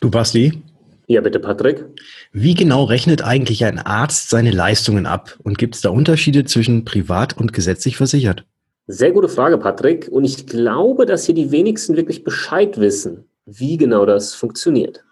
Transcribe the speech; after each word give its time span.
Du 0.00 0.10
Basti? 0.10 0.62
Ja, 1.08 1.20
bitte, 1.20 1.38
Patrick. 1.38 1.84
Wie 2.32 2.54
genau 2.54 2.84
rechnet 2.84 3.22
eigentlich 3.22 3.66
ein 3.66 3.78
Arzt 3.78 4.30
seine 4.30 4.50
Leistungen 4.50 5.04
ab? 5.04 5.36
Und 5.42 5.58
gibt 5.58 5.74
es 5.74 5.82
da 5.82 5.90
Unterschiede 5.90 6.46
zwischen 6.46 6.86
privat 6.86 7.36
und 7.36 7.52
gesetzlich 7.52 7.98
versichert? 7.98 8.46
Sehr 8.86 9.12
gute 9.12 9.28
Frage, 9.28 9.58
Patrick. 9.58 10.08
Und 10.10 10.24
ich 10.24 10.46
glaube, 10.46 11.04
dass 11.04 11.26
hier 11.26 11.34
die 11.34 11.50
wenigsten 11.50 11.96
wirklich 11.96 12.24
Bescheid 12.24 12.80
wissen, 12.80 13.24
wie 13.44 13.76
genau 13.76 14.06
das 14.06 14.34
funktioniert. 14.34 15.04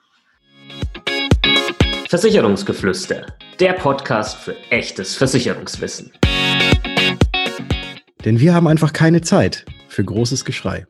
Versicherungsgeflüster, 2.09 3.27
der 3.61 3.75
Podcast 3.75 4.39
für 4.39 4.55
echtes 4.71 5.17
Versicherungswissen. 5.17 6.13
Denn 8.25 8.41
wir 8.41 8.55
haben 8.55 8.67
einfach 8.67 8.95
keine 8.95 9.21
Zeit 9.21 9.67
für 9.89 10.03
großes 10.03 10.47
Geschrei. 10.47 10.87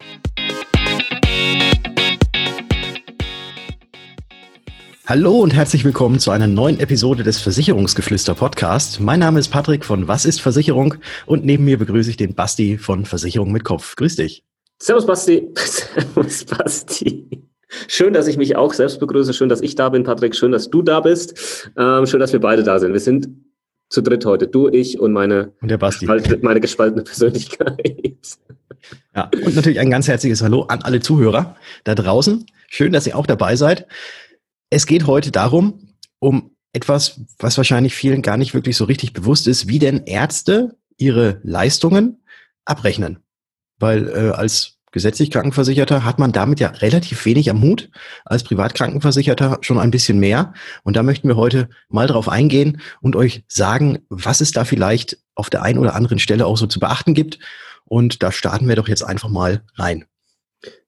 Hallo 5.09 5.39
und 5.39 5.55
herzlich 5.55 5.87
willkommen 5.87 6.19
zu 6.19 6.31
einer 6.33 6.47
neuen 6.47 6.81
Episode 6.81 7.23
des 7.23 7.41
Versicherungsgeflüster 7.41 8.35
Podcast. 8.35 9.01
Mein 9.01 9.21
Name 9.21 9.39
ist 9.39 9.49
Patrick 9.49 9.87
von 9.87 10.07
Was 10.07 10.27
ist 10.27 10.43
Versicherung 10.43 10.97
und 11.25 11.47
neben 11.47 11.65
mir 11.65 11.79
begrüße 11.79 12.11
ich 12.11 12.19
den 12.19 12.35
Basti 12.35 12.77
von 12.77 13.07
Versicherung 13.07 13.51
mit 13.51 13.65
Kopf. 13.65 13.97
Grüß 13.97 14.17
dich. 14.17 14.45
Servus 14.79 15.07
Basti. 15.07 15.49
Servus 15.55 16.45
Basti. 16.45 17.43
Schön, 17.87 18.13
dass 18.13 18.27
ich 18.27 18.37
mich 18.37 18.57
auch 18.57 18.75
selbst 18.75 19.01
begrüße. 19.01 19.33
Schön, 19.33 19.49
dass 19.49 19.63
ich 19.63 19.77
da 19.77 19.89
bin, 19.89 20.05
Patrick. 20.05 20.37
Schön, 20.37 20.53
dass 20.53 20.69
du 20.69 20.83
da 20.83 21.01
bist. 21.01 21.71
Ähm, 21.79 22.05
schön, 22.05 22.21
dass 22.21 22.35
wir 22.35 22.41
beide 22.41 22.63
da 22.63 22.79
sind. 22.79 22.93
Wir 22.93 23.01
sind 23.01 23.31
zu 23.89 24.03
dritt 24.03 24.27
heute. 24.27 24.47
Du, 24.47 24.69
ich 24.69 25.01
und 25.01 25.15
meine, 25.15 25.55
und 25.63 25.71
der 25.71 25.79
Basti. 25.79 26.05
Gespaltene, 26.05 26.39
meine 26.43 26.61
gespaltene 26.61 27.03
Persönlichkeit. 27.03 28.13
Ja, 29.17 29.31
und 29.43 29.57
natürlich 29.57 29.81
ein 29.81 29.91
ganz 29.91 30.07
herzliches 30.07 30.43
Hallo 30.43 30.65
an 30.65 30.83
alle 30.83 31.01
Zuhörer 31.01 31.57
da 31.85 31.95
draußen. 31.95 32.45
Schön, 32.69 32.93
dass 32.93 33.07
ihr 33.07 33.17
auch 33.17 33.27
dabei 33.27 33.57
seid. 33.57 33.87
Es 34.71 34.87
geht 34.87 35.07
heute 35.07 35.31
darum, 35.31 35.89
um 36.19 36.57
etwas, 36.73 37.21
was 37.39 37.57
wahrscheinlich 37.57 37.95
vielen 37.95 38.23
gar 38.23 38.37
nicht 38.37 38.55
wirklich 38.55 38.77
so 38.77 38.85
richtig 38.85 39.13
bewusst 39.13 39.47
ist, 39.47 39.69
wie 39.69 39.79
denn 39.79 40.05
Ärzte 40.05 40.77
ihre 40.99 41.41
Leistungen 41.43 42.23
abrechnen. 42.65 43.21
Weil 43.79 44.09
äh, 44.09 44.31
als 44.31 44.79
gesetzlich 44.93 45.31
Krankenversicherter 45.31 46.05
hat 46.05 46.19
man 46.19 46.33
damit 46.33 46.61
ja 46.61 46.69
relativ 46.69 47.25
wenig 47.25 47.51
am 47.51 47.63
Hut, 47.63 47.91
als 48.25 48.43
Privatkrankenversicherter 48.43 49.59
schon 49.63 49.79
ein 49.79 49.91
bisschen 49.91 50.19
mehr. 50.19 50.53
Und 50.83 50.97
da 50.97 51.03
möchten 51.03 51.29
wir 51.29 51.37
heute 51.37 51.69
mal 51.89 52.07
drauf 52.07 52.29
eingehen 52.29 52.81
und 53.01 53.17
euch 53.17 53.45
sagen, 53.49 54.01
was 54.09 54.41
es 54.41 54.53
da 54.53 54.65
vielleicht 54.65 55.19
auf 55.35 55.51
der 55.51 55.63
einen 55.63 55.79
oder 55.79 55.95
anderen 55.95 56.19
Stelle 56.19 56.47
auch 56.47 56.57
so 56.57 56.67
zu 56.67 56.81
beachten 56.81 57.15
gibt. 57.15 57.39
Und 57.85 58.23
da 58.23 58.33
starten 58.33 58.69
wir 58.69 58.77
doch 58.77 58.89
jetzt 58.89 59.03
einfach 59.03 59.29
mal 59.29 59.63
rein. 59.77 60.05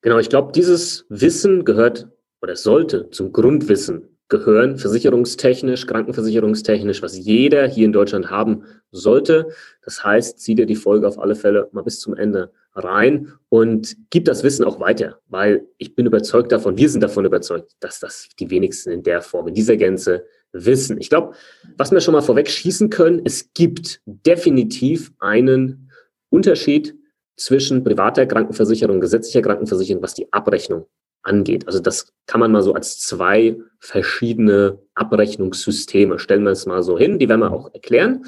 Genau, 0.03 0.19
ich 0.19 0.29
glaube, 0.29 0.53
dieses 0.53 1.07
Wissen 1.09 1.65
gehört 1.65 2.09
oder 2.43 2.57
sollte 2.57 3.11
zum 3.11 3.33
Grundwissen 3.33 4.09
gehören, 4.31 4.79
versicherungstechnisch, 4.79 5.87
krankenversicherungstechnisch, 5.87 7.03
was 7.03 7.19
jeder 7.19 7.67
hier 7.67 7.85
in 7.85 7.93
Deutschland 7.93 8.31
haben 8.31 8.65
sollte. 8.93 9.49
Das 9.85 10.03
heißt, 10.05 10.39
zieh 10.39 10.55
dir 10.55 10.67
die 10.67 10.77
Folge 10.77 11.07
auf 11.07 11.19
alle 11.19 11.35
Fälle 11.35 11.69
mal 11.73 11.83
bis 11.83 11.99
zum 11.99 12.15
Ende 12.15 12.53
rein 12.75 13.33
und 13.49 13.97
gib 14.11 14.25
das 14.25 14.45
Wissen 14.45 14.65
auch 14.65 14.79
weiter, 14.79 15.19
weil 15.29 15.67
ich 15.77 15.97
bin 15.97 16.07
überzeugt 16.07 16.53
davon, 16.53 16.79
wir 16.79 16.89
sind 16.89 17.03
davon 17.03 17.25
überzeugt, 17.25 17.73
dass 17.81 17.99
das 17.99 18.29
die 18.39 18.51
wenigsten 18.51 18.91
in 18.91 19.03
der 19.03 19.21
Form, 19.21 19.49
in 19.49 19.55
dieser 19.55 19.77
Gänze 19.77 20.25
wissen. 20.53 20.99
Ich 21.01 21.11
glaube, 21.11 21.35
was 21.77 21.91
wir 21.91 22.01
schon 22.01 22.15
mal 22.15 22.23
vorweg 22.23 22.49
schießen 22.49 22.89
können, 22.89 23.23
es 23.25 23.53
gibt 23.53 24.01
definitiv 24.07 25.13
einen 25.19 25.91
Unterschied 26.29 26.95
zwischen 27.37 27.83
privater 27.83 28.27
Krankenversicherung, 28.27 29.01
gesetzlicher 29.01 29.43
Krankenversicherung, 29.43 30.03
was 30.03 30.15
die 30.15 30.33
Abrechnung 30.33 30.87
angeht. 31.23 31.67
Also 31.67 31.81
das 31.81 32.13
kann 32.27 32.41
man 32.41 32.53
mal 32.53 32.63
so 32.63 32.75
als 32.75 32.99
zwei 33.01 33.57
verschiedene 33.79 34.79
Abrechnungssysteme, 34.95 36.19
stellen 36.19 36.45
wir 36.45 36.53
es 36.53 36.67
mal 36.67 36.83
so 36.83 36.99
hin, 36.99 37.19
die 37.19 37.29
werden 37.29 37.41
wir 37.41 37.53
auch 37.53 37.73
erklären 37.75 38.25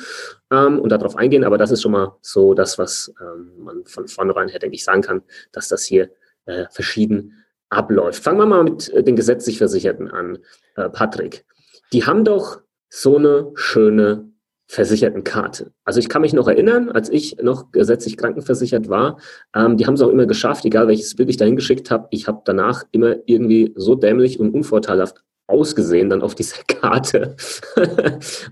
ähm, 0.51 0.79
und 0.79 0.91
darauf 0.91 1.17
eingehen, 1.17 1.45
aber 1.45 1.59
das 1.59 1.71
ist 1.71 1.83
schon 1.83 1.93
mal 1.93 2.17
so 2.21 2.55
das, 2.55 2.79
was 2.79 3.13
ähm, 3.21 3.53
man 3.59 3.85
von 3.87 4.09
vornherein 4.09 4.49
her, 4.49 4.59
denke 4.59 4.75
ich, 4.75 4.85
sagen 4.85 5.03
kann, 5.03 5.23
dass 5.53 5.69
das 5.69 5.85
hier 5.85 6.11
äh, 6.47 6.65
verschieden 6.71 7.45
abläuft. 7.69 8.23
Fangen 8.23 8.39
wir 8.39 8.47
mal 8.47 8.65
mit 8.65 8.89
äh, 8.91 9.03
den 9.03 9.17
gesetzlich 9.17 9.59
Versicherten 9.59 10.11
an, 10.11 10.39
äh, 10.77 10.89
Patrick. 10.89 11.45
Die 11.93 12.05
haben 12.05 12.25
doch 12.25 12.61
so 12.89 13.17
eine 13.17 13.53
schöne 13.55 14.32
Versichertenkarte. 14.73 15.71
Also 15.85 16.01
ich 16.01 16.09
kann 16.09 16.23
mich 16.23 16.33
noch 16.33 16.49
erinnern, 16.49 16.89
als 16.89 17.11
ich 17.11 17.37
noch 17.43 17.73
gesetzlich 17.73 18.17
krankenversichert 18.17 18.89
war, 18.89 19.19
ähm, 19.55 19.77
die 19.77 19.87
haben 19.87 19.95
es 19.95 20.01
auch 20.01 20.09
immer 20.09 20.25
geschafft, 20.25 20.65
egal 20.65 20.89
welches 20.89 21.15
Bild 21.15 21.29
ich 21.29 21.37
dahin 21.37 21.57
geschickt 21.57 21.91
habe, 21.91 22.09
ich 22.11 22.27
habe 22.27 22.41
danach 22.47 22.85
immer 22.91 23.17
irgendwie 23.27 23.75
so 23.77 23.95
dämlich 23.97 24.41
und 24.41 24.55
unvorteilhaft 24.55 25.23
ausgesehen 25.47 26.09
dann 26.09 26.23
auf 26.23 26.35
dieser 26.35 26.63
Karte. 26.67 27.37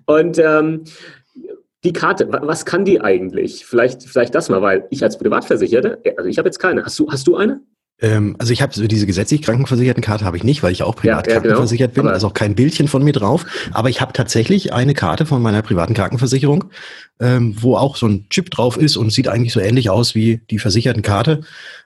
und 0.05 0.39
ähm, 0.39 0.85
die 1.85 1.95
Karte, 1.95 2.29
was 2.31 2.67
kann 2.67 2.85
die 2.85 3.01
eigentlich? 3.01 3.65
Vielleicht, 3.65 4.03
vielleicht 4.03 4.35
das 4.35 4.51
mal, 4.51 4.61
weil 4.61 4.87
ich 4.91 5.03
als 5.03 5.17
Privatversicherte, 5.17 6.03
also 6.19 6.29
ich 6.29 6.37
habe 6.37 6.49
jetzt 6.49 6.59
keine. 6.59 6.85
Hast 6.85 6.99
du, 6.99 7.11
hast 7.11 7.27
du 7.29 7.37
eine? 7.37 7.63
Ähm, 8.03 8.37
also 8.39 8.53
ich 8.53 8.63
habe 8.63 8.73
so 8.73 8.87
diese 8.87 9.07
gesetzlich 9.07 9.43
krankenversicherten 9.43 10.03
Karte 10.03 10.25
habe 10.25 10.37
ich 10.37 10.45
nicht, 10.45 10.63
weil 10.63 10.73
ich 10.73 10.83
auch 10.83 10.97
privat 10.97 11.27
ja, 11.27 11.35
ja, 11.35 11.39
genau. 11.39 11.55
krankenversichert 11.55 11.95
bin. 11.95 12.07
Da 12.07 12.13
ist 12.13 12.25
auch 12.25 12.35
kein 12.35 12.55
Bildchen 12.55 12.89
von 12.89 13.03
mir 13.03 13.13
drauf. 13.13 13.47
Aber 13.73 13.89
ich 13.89 14.01
habe 14.01 14.13
tatsächlich 14.13 14.73
eine 14.73 14.95
Karte 14.95 15.27
von 15.27 15.43
meiner 15.43 15.63
privaten 15.63 15.95
Krankenversicherung, 15.95 16.65
ähm, 17.21 17.55
wo 17.59 17.77
auch 17.77 17.97
so 17.97 18.07
ein 18.07 18.27
Chip 18.31 18.51
drauf 18.51 18.77
ist 18.77 18.97
und 18.97 19.13
sieht 19.13 19.29
eigentlich 19.29 19.53
so 19.53 19.61
ähnlich 19.61 19.91
aus 19.91 20.15
wie 20.15 20.41
die 20.51 20.59
versicherten 20.59 21.03
Karte. 21.03 21.41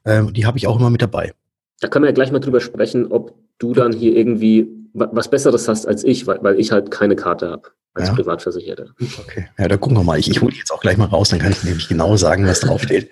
Ähm, 0.04 0.32
die 0.32 0.46
habe 0.46 0.58
ich 0.58 0.66
auch 0.66 0.78
immer 0.78 0.90
mit 0.90 1.02
dabei. 1.02 1.32
Da 1.80 1.88
können 1.88 2.04
wir 2.04 2.08
ja 2.08 2.14
gleich 2.14 2.32
mal 2.32 2.40
drüber 2.40 2.60
sprechen, 2.60 3.10
ob 3.10 3.34
du 3.58 3.74
dann 3.74 3.92
hier 3.92 4.16
irgendwie 4.16 4.68
was 4.92 5.28
Besseres 5.28 5.66
hast 5.68 5.86
als 5.86 6.04
ich, 6.04 6.26
weil, 6.26 6.38
weil 6.42 6.60
ich 6.60 6.70
halt 6.70 6.90
keine 6.90 7.16
Karte 7.16 7.50
habe 7.50 7.70
als 7.94 8.08
ja. 8.08 8.14
Privatversicherter. 8.14 8.86
Okay, 9.20 9.46
ja, 9.56 9.68
da 9.68 9.76
gucken 9.76 9.96
wir 9.96 10.02
mal. 10.02 10.18
Ich, 10.18 10.28
ich 10.28 10.40
hole 10.40 10.52
die 10.52 10.58
jetzt 10.58 10.72
auch 10.72 10.80
gleich 10.80 10.96
mal 10.96 11.04
raus, 11.04 11.28
dann 11.28 11.38
kann 11.38 11.52
ich 11.52 11.62
nämlich 11.62 11.88
genau 11.88 12.16
sagen, 12.16 12.44
was 12.44 12.58
draufsteht. 12.60 13.08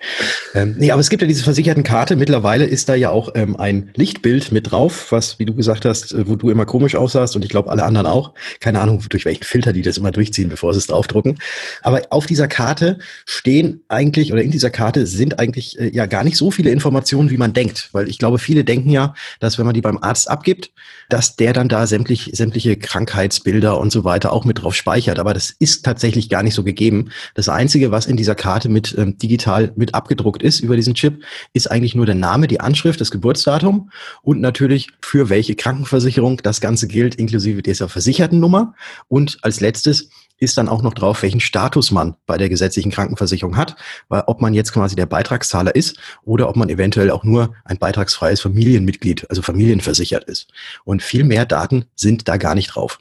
ähm, 0.53 0.75
nee, 0.77 0.91
aber 0.91 0.99
es 0.99 1.09
gibt 1.09 1.21
ja 1.21 1.27
diese 1.27 1.43
versicherten 1.43 1.83
Karte. 1.83 2.17
Mittlerweile 2.17 2.65
ist 2.65 2.89
da 2.89 2.95
ja 2.95 3.09
auch 3.09 3.29
ähm, 3.35 3.55
ein 3.55 3.91
Lichtbild 3.95 4.51
mit 4.51 4.71
drauf, 4.71 5.11
was, 5.11 5.39
wie 5.39 5.45
du 5.45 5.55
gesagt 5.55 5.85
hast, 5.85 6.11
äh, 6.11 6.27
wo 6.27 6.35
du 6.35 6.49
immer 6.49 6.65
komisch 6.65 6.95
aussahst 6.95 7.37
und 7.37 7.45
ich 7.45 7.49
glaube 7.49 7.71
alle 7.71 7.83
anderen 7.83 8.07
auch. 8.07 8.33
Keine 8.59 8.81
Ahnung, 8.81 9.01
durch 9.09 9.23
welchen 9.23 9.43
Filter 9.43 9.71
die 9.71 9.83
das 9.83 9.97
immer 9.97 10.11
durchziehen, 10.11 10.49
bevor 10.49 10.73
sie 10.73 10.79
es 10.79 10.87
draufdrucken. 10.87 11.39
Aber 11.81 12.01
auf 12.09 12.25
dieser 12.25 12.49
Karte 12.49 12.99
stehen 13.25 13.83
eigentlich, 13.87 14.33
oder 14.33 14.41
in 14.41 14.51
dieser 14.51 14.69
Karte 14.69 15.07
sind 15.07 15.39
eigentlich 15.39 15.79
äh, 15.79 15.91
ja 15.93 16.07
gar 16.07 16.25
nicht 16.25 16.35
so 16.35 16.51
viele 16.51 16.71
Informationen, 16.71 17.29
wie 17.29 17.37
man 17.37 17.53
denkt. 17.53 17.87
Weil 17.93 18.09
ich 18.09 18.19
glaube, 18.19 18.37
viele 18.37 18.65
denken 18.65 18.89
ja, 18.89 19.13
dass 19.39 19.57
wenn 19.57 19.65
man 19.65 19.75
die 19.75 19.81
beim 19.81 19.97
Arzt 19.99 20.29
abgibt, 20.29 20.71
dass 21.07 21.35
der 21.37 21.53
dann 21.53 21.69
da 21.69 21.87
sämtlich, 21.87 22.31
sämtliche 22.33 22.75
Krankheitsbilder 22.75 23.79
und 23.79 23.91
so 23.91 24.03
weiter 24.03 24.33
auch 24.33 24.45
mit 24.45 24.61
drauf 24.61 24.72
drauf 24.73 24.75
speichert. 24.75 25.19
Aber 25.19 25.33
das 25.33 25.51
ist 25.51 25.83
tatsächlich 25.85 26.29
gar 26.29 26.43
nicht 26.43 26.55
so 26.55 26.63
gegeben. 26.63 27.09
Das 27.35 27.49
Einzige, 27.49 27.91
was 27.91 28.05
in 28.05 28.17
dieser 28.17 28.35
Karte 28.35 28.69
mit 28.69 28.95
ähm, 28.97 29.17
digital 29.17 29.71
mit 29.75 29.93
abgedruckt 29.93 30.43
ist 30.43 30.59
über 30.59 30.75
diesen 30.75 30.95
Chip, 30.95 31.23
ist 31.53 31.69
eigentlich 31.69 31.95
nur 31.95 32.05
der 32.05 32.15
Name, 32.15 32.47
die 32.47 32.59
Anschrift, 32.59 32.99
das 32.99 33.11
Geburtsdatum 33.11 33.89
und 34.21 34.41
natürlich 34.41 34.89
für 35.01 35.29
welche 35.29 35.55
Krankenversicherung 35.55 36.37
das 36.37 36.59
Ganze 36.59 36.87
gilt, 36.87 37.15
inklusive 37.15 37.61
dieser 37.61 37.87
versicherten 37.89 38.39
Nummer. 38.39 38.73
Und 39.07 39.37
als 39.41 39.61
letztes 39.61 40.09
ist 40.39 40.57
dann 40.57 40.67
auch 40.67 40.81
noch 40.81 40.93
drauf, 40.93 41.21
welchen 41.21 41.39
Status 41.39 41.91
man 41.91 42.15
bei 42.25 42.37
der 42.37 42.49
gesetzlichen 42.49 42.91
Krankenversicherung 42.91 43.55
hat, 43.55 43.75
weil 44.09 44.23
ob 44.27 44.41
man 44.41 44.53
jetzt 44.53 44.73
quasi 44.73 44.95
der 44.95 45.05
Beitragszahler 45.05 45.73
ist 45.73 45.97
oder 46.23 46.49
ob 46.49 46.55
man 46.57 46.69
eventuell 46.69 47.11
auch 47.11 47.23
nur 47.23 47.53
ein 47.63 47.77
beitragsfreies 47.77 48.41
Familienmitglied, 48.41 49.29
also 49.29 49.41
familienversichert 49.41 50.25
ist. 50.25 50.47
Und 50.83 51.01
viel 51.01 51.23
mehr 51.23 51.45
Daten 51.45 51.85
sind 51.95 52.27
da 52.27 52.37
gar 52.37 52.55
nicht 52.55 52.75
drauf. 52.75 52.99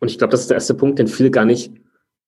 Und 0.00 0.10
ich 0.10 0.18
glaube, 0.18 0.32
das 0.32 0.40
ist 0.40 0.50
der 0.50 0.56
erste 0.56 0.74
Punkt, 0.74 0.98
den 0.98 1.06
viele 1.06 1.30
gar 1.30 1.44
nicht 1.44 1.72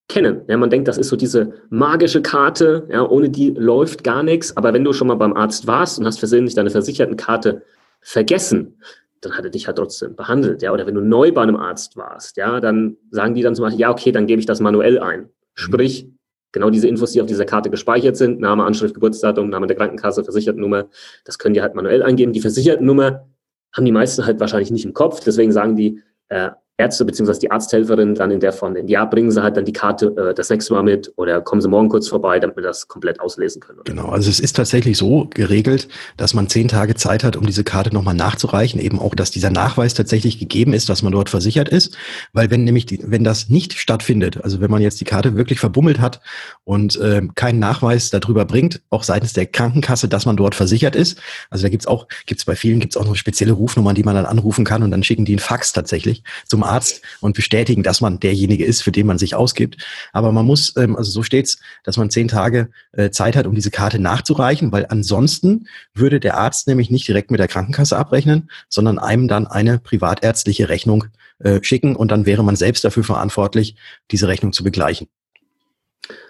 kennen. 0.08 0.42
Ja, 0.48 0.56
man 0.56 0.70
denkt, 0.70 0.88
das 0.88 0.98
ist 0.98 1.08
so 1.08 1.16
diese 1.16 1.52
magische 1.70 2.22
Karte, 2.22 2.86
ja, 2.90 3.06
ohne 3.06 3.30
die 3.30 3.50
läuft 3.50 4.04
gar 4.04 4.22
nichts. 4.22 4.56
Aber 4.56 4.72
wenn 4.72 4.84
du 4.84 4.92
schon 4.92 5.08
mal 5.08 5.14
beim 5.14 5.34
Arzt 5.34 5.66
warst 5.66 5.98
und 5.98 6.06
hast 6.06 6.18
versehentlich 6.18 6.54
deine 6.54 6.70
Versichertenkarte 6.70 7.62
vergessen, 8.00 8.78
dann 9.20 9.36
hat 9.36 9.44
er 9.44 9.50
dich 9.50 9.66
halt 9.66 9.78
trotzdem 9.78 10.16
behandelt, 10.16 10.62
ja. 10.62 10.72
Oder 10.72 10.86
wenn 10.86 10.94
du 10.94 11.00
neu 11.00 11.32
bei 11.32 11.42
einem 11.42 11.56
Arzt 11.56 11.96
warst, 11.96 12.36
ja, 12.36 12.60
dann 12.60 12.96
sagen 13.10 13.34
die 13.34 13.42
dann 13.42 13.54
zum 13.54 13.64
Beispiel, 13.64 13.80
ja, 13.80 13.90
okay, 13.90 14.12
dann 14.12 14.26
gebe 14.26 14.40
ich 14.40 14.46
das 14.46 14.60
manuell 14.60 14.98
ein. 14.98 15.28
Sprich, 15.54 16.08
genau 16.50 16.70
diese 16.70 16.88
Infos, 16.88 17.12
die 17.12 17.20
auf 17.20 17.28
dieser 17.28 17.44
Karte 17.44 17.70
gespeichert 17.70 18.16
sind, 18.16 18.40
Name, 18.40 18.64
Anschrift, 18.64 18.94
Geburtsdatum, 18.94 19.48
Name 19.48 19.68
der 19.68 19.76
Krankenkasse, 19.76 20.24
Versichertennummer, 20.24 20.88
das 21.24 21.38
können 21.38 21.54
die 21.54 21.62
halt 21.62 21.74
manuell 21.74 22.02
eingeben. 22.02 22.32
Die 22.32 22.40
Versichertennummer 22.40 23.28
haben 23.72 23.84
die 23.84 23.92
meisten 23.92 24.26
halt 24.26 24.40
wahrscheinlich 24.40 24.70
nicht 24.70 24.84
im 24.84 24.92
Kopf, 24.92 25.20
deswegen 25.20 25.52
sagen 25.52 25.76
die, 25.76 26.02
äh, 26.28 26.50
Ärzte 26.82 27.04
bzw. 27.04 27.38
die 27.38 27.50
Arzthelferin 27.50 28.16
dann 28.16 28.32
in 28.32 28.40
der 28.40 28.52
Form, 28.52 28.76
ja, 28.86 29.04
bringen 29.04 29.30
Sie 29.30 29.40
halt 29.40 29.56
dann 29.56 29.64
die 29.64 29.72
Karte 29.72 30.06
äh, 30.16 30.34
das 30.34 30.50
nächste 30.50 30.74
Mal 30.74 30.82
mit 30.82 31.12
oder 31.16 31.40
kommen 31.40 31.62
Sie 31.62 31.68
morgen 31.68 31.88
kurz 31.88 32.08
vorbei, 32.08 32.40
damit 32.40 32.56
wir 32.56 32.62
das 32.62 32.88
komplett 32.88 33.20
auslesen 33.20 33.60
können. 33.60 33.80
Genau, 33.84 34.08
also 34.08 34.28
es 34.28 34.40
ist 34.40 34.56
tatsächlich 34.56 34.98
so 34.98 35.28
geregelt, 35.30 35.86
dass 36.16 36.34
man 36.34 36.48
zehn 36.48 36.66
Tage 36.66 36.96
Zeit 36.96 37.22
hat, 37.22 37.36
um 37.36 37.46
diese 37.46 37.62
Karte 37.62 37.94
nochmal 37.94 38.14
nachzureichen, 38.14 38.80
eben 38.80 38.98
auch, 38.98 39.14
dass 39.14 39.30
dieser 39.30 39.50
Nachweis 39.50 39.94
tatsächlich 39.94 40.40
gegeben 40.40 40.72
ist, 40.72 40.88
dass 40.88 41.02
man 41.02 41.12
dort 41.12 41.30
versichert 41.30 41.68
ist, 41.68 41.96
weil 42.32 42.50
wenn 42.50 42.64
nämlich, 42.64 42.86
die, 42.86 42.98
wenn 43.04 43.22
das 43.22 43.48
nicht 43.48 43.74
stattfindet, 43.74 44.42
also 44.42 44.60
wenn 44.60 44.70
man 44.70 44.82
jetzt 44.82 45.00
die 45.00 45.04
Karte 45.04 45.36
wirklich 45.36 45.60
verbummelt 45.60 46.00
hat 46.00 46.20
und 46.64 46.96
äh, 46.96 47.22
keinen 47.36 47.60
Nachweis 47.60 48.10
darüber 48.10 48.44
bringt, 48.44 48.82
auch 48.90 49.04
seitens 49.04 49.34
der 49.34 49.46
Krankenkasse, 49.46 50.08
dass 50.08 50.26
man 50.26 50.36
dort 50.36 50.56
versichert 50.56 50.96
ist, 50.96 51.20
also 51.48 51.62
da 51.62 51.68
gibt's 51.68 51.86
auch, 51.86 52.08
gibt's 52.26 52.44
bei 52.44 52.56
vielen, 52.56 52.80
gibt's 52.80 52.96
auch 52.96 53.06
noch 53.06 53.14
spezielle 53.14 53.52
Rufnummern, 53.52 53.94
die 53.94 54.02
man 54.02 54.16
dann 54.16 54.26
anrufen 54.26 54.64
kann 54.64 54.82
und 54.82 54.90
dann 54.90 55.04
schicken 55.04 55.24
die 55.24 55.32
einen 55.32 55.38
Fax 55.38 55.72
tatsächlich 55.72 56.24
zum 56.46 56.64
Arzt 56.64 56.71
und 57.20 57.36
bestätigen, 57.36 57.82
dass 57.82 58.00
man 58.00 58.20
derjenige 58.20 58.64
ist, 58.64 58.82
für 58.82 58.92
den 58.92 59.06
man 59.06 59.18
sich 59.18 59.34
ausgibt. 59.34 59.76
Aber 60.12 60.32
man 60.32 60.46
muss, 60.46 60.74
ähm, 60.76 60.96
also 60.96 61.10
so 61.10 61.22
steht's, 61.22 61.58
dass 61.84 61.96
man 61.96 62.10
zehn 62.10 62.28
Tage 62.28 62.70
äh, 62.92 63.10
Zeit 63.10 63.36
hat, 63.36 63.46
um 63.46 63.54
diese 63.54 63.70
Karte 63.70 63.98
nachzureichen, 63.98 64.72
weil 64.72 64.86
ansonsten 64.88 65.66
würde 65.94 66.20
der 66.20 66.36
Arzt 66.38 66.68
nämlich 66.68 66.90
nicht 66.90 67.06
direkt 67.06 67.30
mit 67.30 67.40
der 67.40 67.48
Krankenkasse 67.48 67.96
abrechnen, 67.96 68.50
sondern 68.68 68.98
einem 68.98 69.28
dann 69.28 69.46
eine 69.46 69.78
privatärztliche 69.78 70.68
Rechnung 70.68 71.04
äh, 71.38 71.60
schicken 71.62 71.96
und 71.96 72.10
dann 72.10 72.26
wäre 72.26 72.44
man 72.44 72.56
selbst 72.56 72.84
dafür 72.84 73.04
verantwortlich, 73.04 73.76
diese 74.10 74.28
Rechnung 74.28 74.52
zu 74.52 74.64
begleichen. 74.64 75.08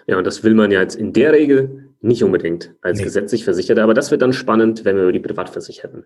Ja, 0.07 0.17
und 0.17 0.25
das 0.25 0.43
will 0.43 0.53
man 0.53 0.71
ja 0.71 0.81
jetzt 0.81 0.95
in 0.95 1.13
der 1.13 1.33
Regel 1.33 1.93
nicht 2.01 2.23
unbedingt 2.23 2.73
als 2.81 2.97
nee. 2.97 3.05
gesetzlich 3.05 3.43
Versicherte, 3.43 3.81
aber 3.81 3.93
das 3.93 4.11
wird 4.11 4.21
dann 4.21 4.33
spannend, 4.33 4.85
wenn 4.85 4.95
wir 4.95 5.03
über 5.03 5.11
die 5.11 5.19
Privatversicherten 5.19 6.05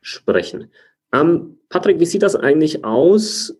sprechen. 0.00 0.70
Ähm, 1.12 1.58
Patrick, 1.68 2.00
wie 2.00 2.06
sieht 2.06 2.22
das 2.22 2.36
eigentlich 2.36 2.84
aus? 2.84 3.56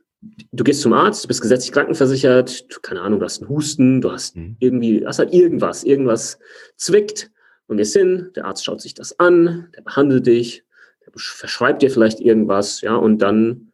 Du 0.53 0.65
gehst 0.65 0.81
zum 0.81 0.93
Arzt, 0.93 1.25
du 1.25 1.29
bist 1.29 1.43
gesetzlich 1.43 1.73
krankenversichert, 1.73 2.73
du, 2.75 2.81
keine 2.81 3.01
Ahnung, 3.01 3.21
du 3.21 3.25
hast 3.25 3.43
einen 3.43 3.51
Husten, 3.51 4.01
du 4.01 4.13
hast 4.13 4.37
mhm. 4.37 4.57
irgendwie, 4.59 5.07
hast 5.07 5.19
halt 5.19 5.33
irgendwas, 5.33 5.85
irgendwas 5.85 6.39
zwickt 6.77 7.31
und 7.67 7.77
gehst 7.77 7.97
hin, 7.97 8.31
der 8.37 8.47
Arzt 8.47 8.65
schaut 8.65 8.81
sich 8.81 8.95
das 8.95 9.19
an, 9.19 9.69
der 9.77 9.83
behandelt 9.83 10.27
dich, 10.27 10.65
der 11.05 11.13
verschreibt 11.15 11.83
dir 11.83 11.91
vielleicht 11.91 12.21
irgendwas, 12.21 12.81
ja, 12.81 12.95
und 12.95 13.19
dann 13.19 13.73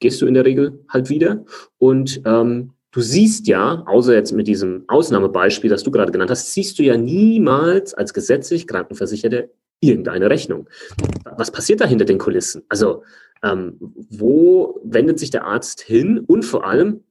gehst 0.00 0.22
du 0.22 0.26
in 0.26 0.34
der 0.34 0.44
Regel 0.44 0.84
halt 0.88 1.08
wieder 1.08 1.44
und 1.78 2.20
ähm, 2.24 2.72
du 2.90 3.00
siehst 3.00 3.46
ja, 3.46 3.82
außer 3.86 4.14
jetzt 4.14 4.32
mit 4.32 4.46
diesem 4.46 4.84
Ausnahmebeispiel, 4.88 5.70
das 5.70 5.82
du 5.82 5.90
gerade 5.90 6.12
genannt 6.12 6.30
hast, 6.30 6.52
siehst 6.52 6.78
du 6.78 6.82
ja 6.82 6.96
niemals 6.96 7.94
als 7.94 8.14
gesetzlich 8.14 8.66
Krankenversicherte 8.66 9.50
irgendeine 9.80 10.30
Rechnung. 10.30 10.68
Was 11.36 11.50
passiert 11.50 11.80
da 11.80 11.86
hinter 11.86 12.04
den 12.04 12.18
Kulissen? 12.18 12.62
Also, 12.68 13.04
ähm, 13.42 13.76
wo 14.10 14.80
wendet 14.84 15.18
sich 15.18 15.30
der 15.30 15.44
Arzt 15.44 15.80
hin 15.80 16.18
und 16.18 16.44
vor 16.44 16.66
allem, 16.66 17.04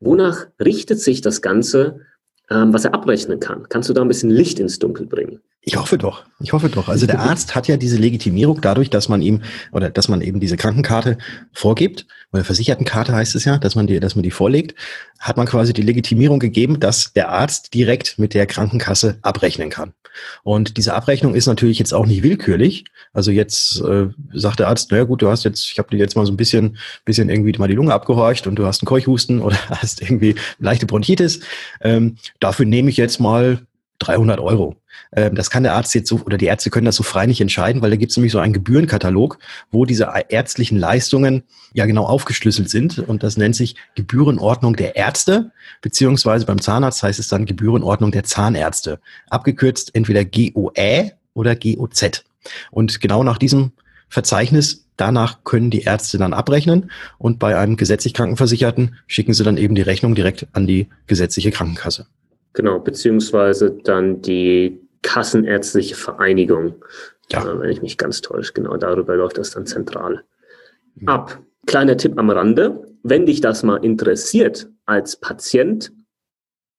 wonach 0.00 0.46
richtet 0.60 1.00
sich 1.00 1.20
das 1.20 1.42
Ganze, 1.42 2.00
ähm, 2.50 2.72
was 2.72 2.84
er 2.84 2.94
abrechnen 2.94 3.40
kann? 3.40 3.66
Kannst 3.68 3.88
du 3.88 3.92
da 3.92 4.02
ein 4.02 4.08
bisschen 4.08 4.30
Licht 4.30 4.58
ins 4.58 4.78
Dunkel 4.78 5.06
bringen? 5.06 5.40
Ich 5.60 5.76
hoffe 5.76 5.98
doch. 5.98 6.24
Ich 6.40 6.52
hoffe 6.52 6.70
doch. 6.70 6.88
Also 6.88 7.06
der 7.06 7.20
Arzt 7.20 7.54
hat 7.54 7.68
ja 7.68 7.76
diese 7.76 7.98
Legitimierung 7.98 8.60
dadurch, 8.62 8.88
dass 8.88 9.10
man 9.10 9.20
ihm 9.20 9.42
oder 9.72 9.90
dass 9.90 10.08
man 10.08 10.22
eben 10.22 10.40
diese 10.40 10.56
Krankenkarte 10.56 11.18
vorgibt 11.52 12.06
oder 12.32 12.42
Versichertenkarte 12.42 13.12
heißt 13.12 13.34
es 13.34 13.44
ja, 13.44 13.58
dass 13.58 13.74
man 13.74 13.86
die, 13.86 14.00
dass 14.00 14.14
man 14.14 14.22
die 14.22 14.30
vorlegt, 14.30 14.74
hat 15.18 15.36
man 15.36 15.46
quasi 15.46 15.74
die 15.74 15.82
Legitimierung 15.82 16.38
gegeben, 16.38 16.80
dass 16.80 17.12
der 17.12 17.28
Arzt 17.28 17.74
direkt 17.74 18.18
mit 18.18 18.32
der 18.32 18.46
Krankenkasse 18.46 19.18
abrechnen 19.20 19.68
kann. 19.68 19.92
Und 20.42 20.76
diese 20.76 20.94
Abrechnung 20.94 21.34
ist 21.34 21.46
natürlich 21.46 21.78
jetzt 21.78 21.94
auch 21.94 22.06
nicht 22.06 22.22
willkürlich. 22.22 22.84
Also 23.12 23.30
jetzt 23.30 23.80
äh, 23.80 24.08
sagt 24.32 24.60
der 24.60 24.68
Arzt, 24.68 24.90
naja 24.90 25.04
gut, 25.04 25.22
du 25.22 25.28
hast 25.28 25.44
jetzt, 25.44 25.70
ich 25.70 25.78
habe 25.78 25.90
dir 25.90 25.98
jetzt 25.98 26.16
mal 26.16 26.26
so 26.26 26.32
ein 26.32 26.36
bisschen, 26.36 26.76
bisschen 27.04 27.28
irgendwie 27.28 27.56
mal 27.58 27.68
die 27.68 27.74
Lunge 27.74 27.92
abgehorcht 27.92 28.46
und 28.46 28.56
du 28.56 28.66
hast 28.66 28.82
einen 28.82 28.88
Keuchhusten 28.88 29.40
oder 29.42 29.56
hast 29.68 30.02
irgendwie 30.02 30.34
leichte 30.58 30.86
Bronchitis. 30.86 31.40
Ähm, 31.80 32.16
dafür 32.40 32.66
nehme 32.66 32.90
ich 32.90 32.96
jetzt 32.96 33.20
mal 33.20 33.60
300 33.98 34.40
Euro. 34.40 34.76
Ähm, 35.12 35.34
das 35.34 35.50
kann 35.50 35.62
der 35.62 35.74
Arzt 35.74 35.94
jetzt 35.94 36.08
so, 36.08 36.20
oder 36.24 36.38
die 36.38 36.46
Ärzte 36.46 36.70
können 36.70 36.86
das 36.86 36.96
so 36.96 37.02
frei 37.02 37.26
nicht 37.26 37.40
entscheiden, 37.40 37.82
weil 37.82 37.90
da 37.90 37.96
gibt 37.96 38.10
es 38.10 38.16
nämlich 38.16 38.32
so 38.32 38.38
einen 38.38 38.52
Gebührenkatalog, 38.52 39.38
wo 39.70 39.84
diese 39.84 40.08
ärztlichen 40.28 40.78
Leistungen 40.78 41.44
ja 41.72 41.86
genau 41.86 42.04
aufgeschlüsselt 42.04 42.70
sind. 42.70 42.98
Und 42.98 43.22
das 43.22 43.36
nennt 43.36 43.56
sich 43.56 43.76
Gebührenordnung 43.94 44.76
der 44.76 44.96
Ärzte, 44.96 45.52
beziehungsweise 45.82 46.46
beim 46.46 46.60
Zahnarzt 46.60 47.02
heißt 47.02 47.18
es 47.18 47.28
dann 47.28 47.46
Gebührenordnung 47.46 48.12
der 48.12 48.24
Zahnärzte. 48.24 49.00
Abgekürzt 49.30 49.94
entweder 49.94 50.24
GOE 50.24 51.12
oder 51.34 51.56
GOZ. 51.56 52.24
Und 52.70 53.00
genau 53.00 53.22
nach 53.22 53.38
diesem 53.38 53.72
Verzeichnis 54.08 54.88
Danach 54.98 55.44
können 55.44 55.70
die 55.70 55.82
Ärzte 55.82 56.18
dann 56.18 56.34
abrechnen 56.34 56.90
und 57.18 57.38
bei 57.38 57.56
einem 57.56 57.76
gesetzlich 57.76 58.14
Krankenversicherten 58.14 58.96
schicken 59.06 59.32
sie 59.32 59.44
dann 59.44 59.56
eben 59.56 59.76
die 59.76 59.82
Rechnung 59.82 60.16
direkt 60.16 60.48
an 60.54 60.66
die 60.66 60.88
gesetzliche 61.06 61.52
Krankenkasse. 61.52 62.08
Genau, 62.58 62.80
beziehungsweise 62.80 63.70
dann 63.70 64.20
die 64.20 64.80
Kassenärztliche 65.02 65.94
Vereinigung, 65.94 66.74
ja. 67.30 67.48
äh, 67.48 67.60
wenn 67.60 67.70
ich 67.70 67.82
mich 67.82 67.96
ganz 67.96 68.20
täusche. 68.20 68.52
Genau, 68.52 68.76
darüber 68.76 69.14
läuft 69.14 69.38
das 69.38 69.52
dann 69.52 69.64
zentral 69.64 70.24
mhm. 70.96 71.08
ab. 71.08 71.38
Kleiner 71.68 71.96
Tipp 71.96 72.18
am 72.18 72.30
Rande, 72.30 72.82
wenn 73.04 73.26
dich 73.26 73.40
das 73.40 73.62
mal 73.62 73.76
interessiert 73.76 74.68
als 74.86 75.14
Patient, 75.20 75.92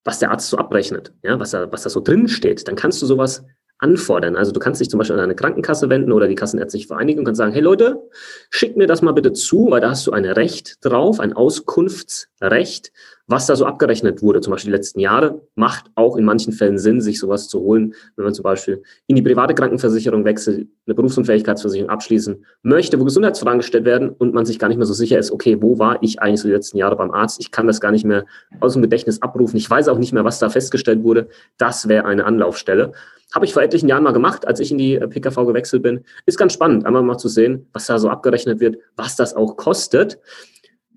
was 0.04 0.18
der 0.18 0.32
Arzt 0.32 0.50
so 0.50 0.58
abrechnet, 0.58 1.14
ja, 1.22 1.40
was 1.40 1.52
da, 1.52 1.72
was 1.72 1.84
da 1.84 1.88
so 1.88 2.02
drin 2.02 2.28
steht, 2.28 2.68
dann 2.68 2.76
kannst 2.76 3.00
du 3.00 3.06
sowas 3.06 3.42
anfordern. 3.78 4.36
Also 4.36 4.52
du 4.52 4.60
kannst 4.60 4.82
dich 4.82 4.90
zum 4.90 4.98
Beispiel 4.98 5.16
an 5.16 5.24
eine 5.24 5.34
Krankenkasse 5.34 5.88
wenden 5.88 6.12
oder 6.12 6.28
die 6.28 6.34
Kassenärztliche 6.34 6.88
Vereinigung 6.88 7.20
und 7.20 7.24
kannst 7.24 7.38
sagen, 7.38 7.52
hey 7.52 7.62
Leute, 7.62 8.06
schickt 8.50 8.76
mir 8.76 8.86
das 8.86 9.00
mal 9.00 9.12
bitte 9.12 9.32
zu, 9.32 9.70
weil 9.70 9.80
da 9.80 9.90
hast 9.90 10.06
du 10.06 10.12
ein 10.12 10.26
Recht 10.26 10.84
drauf, 10.84 11.20
ein 11.20 11.32
Auskunftsrecht, 11.32 12.92
was 13.30 13.46
da 13.46 13.54
so 13.54 13.64
abgerechnet 13.64 14.22
wurde, 14.22 14.40
zum 14.40 14.50
Beispiel 14.50 14.72
die 14.72 14.76
letzten 14.76 14.98
Jahre, 14.98 15.40
macht 15.54 15.84
auch 15.94 16.16
in 16.16 16.24
manchen 16.24 16.52
Fällen 16.52 16.78
Sinn, 16.78 17.00
sich 17.00 17.20
sowas 17.20 17.46
zu 17.46 17.60
holen, 17.60 17.94
wenn 18.16 18.24
man 18.24 18.34
zum 18.34 18.42
Beispiel 18.42 18.82
in 19.06 19.14
die 19.14 19.22
private 19.22 19.54
Krankenversicherung 19.54 20.24
wechselt, 20.24 20.66
eine 20.84 20.94
Berufsunfähigkeitsversicherung 20.96 21.90
abschließen 21.90 22.44
möchte, 22.62 22.98
wo 22.98 23.04
Gesundheitsfragen 23.04 23.60
gestellt 23.60 23.84
werden 23.84 24.08
und 24.10 24.34
man 24.34 24.46
sich 24.46 24.58
gar 24.58 24.66
nicht 24.66 24.78
mehr 24.78 24.86
so 24.86 24.94
sicher 24.94 25.16
ist, 25.16 25.30
okay, 25.30 25.62
wo 25.62 25.78
war 25.78 26.02
ich 26.02 26.20
eigentlich 26.20 26.40
so 26.40 26.48
die 26.48 26.54
letzten 26.54 26.76
Jahre 26.76 26.96
beim 26.96 27.12
Arzt? 27.12 27.38
Ich 27.40 27.52
kann 27.52 27.68
das 27.68 27.80
gar 27.80 27.92
nicht 27.92 28.04
mehr 28.04 28.26
aus 28.58 28.72
dem 28.72 28.82
Gedächtnis 28.82 29.22
abrufen. 29.22 29.56
Ich 29.58 29.70
weiß 29.70 29.86
auch 29.86 29.98
nicht 29.98 30.12
mehr, 30.12 30.24
was 30.24 30.40
da 30.40 30.50
festgestellt 30.50 31.04
wurde. 31.04 31.28
Das 31.56 31.86
wäre 31.86 32.06
eine 32.06 32.24
Anlaufstelle. 32.24 32.92
Habe 33.32 33.44
ich 33.44 33.52
vor 33.52 33.62
etlichen 33.62 33.88
Jahren 33.88 34.02
mal 34.02 34.12
gemacht, 34.12 34.44
als 34.44 34.58
ich 34.58 34.72
in 34.72 34.78
die 34.78 34.98
PKV 34.98 35.46
gewechselt 35.46 35.84
bin. 35.84 36.00
Ist 36.26 36.36
ganz 36.36 36.52
spannend, 36.52 36.84
einmal 36.84 37.04
mal 37.04 37.16
zu 37.16 37.28
sehen, 37.28 37.68
was 37.72 37.86
da 37.86 38.00
so 38.00 38.08
abgerechnet 38.08 38.58
wird, 38.58 38.78
was 38.96 39.14
das 39.14 39.34
auch 39.34 39.56
kostet. 39.56 40.18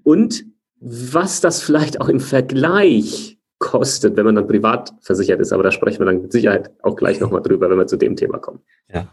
Und 0.01 0.45
was 0.83 1.39
das 1.39 1.61
vielleicht 1.61 2.01
auch 2.01 2.09
im 2.09 2.19
Vergleich 2.19 3.37
kostet, 3.57 4.17
wenn 4.17 4.25
man 4.25 4.35
dann 4.35 4.47
privat 4.47 4.91
versichert 4.99 5.39
ist. 5.39 5.53
Aber 5.53 5.63
da 5.63 5.71
sprechen 5.71 5.99
wir 5.99 6.05
dann 6.05 6.21
mit 6.21 6.33
Sicherheit 6.33 6.71
auch 6.81 6.97
gleich 6.97 7.21
nochmal 7.21 7.41
drüber, 7.41 7.69
wenn 7.69 7.77
wir 7.77 7.87
zu 7.87 7.95
dem 7.95 8.17
Thema 8.17 8.37
kommen. 8.37 8.59
Ja. 8.93 9.07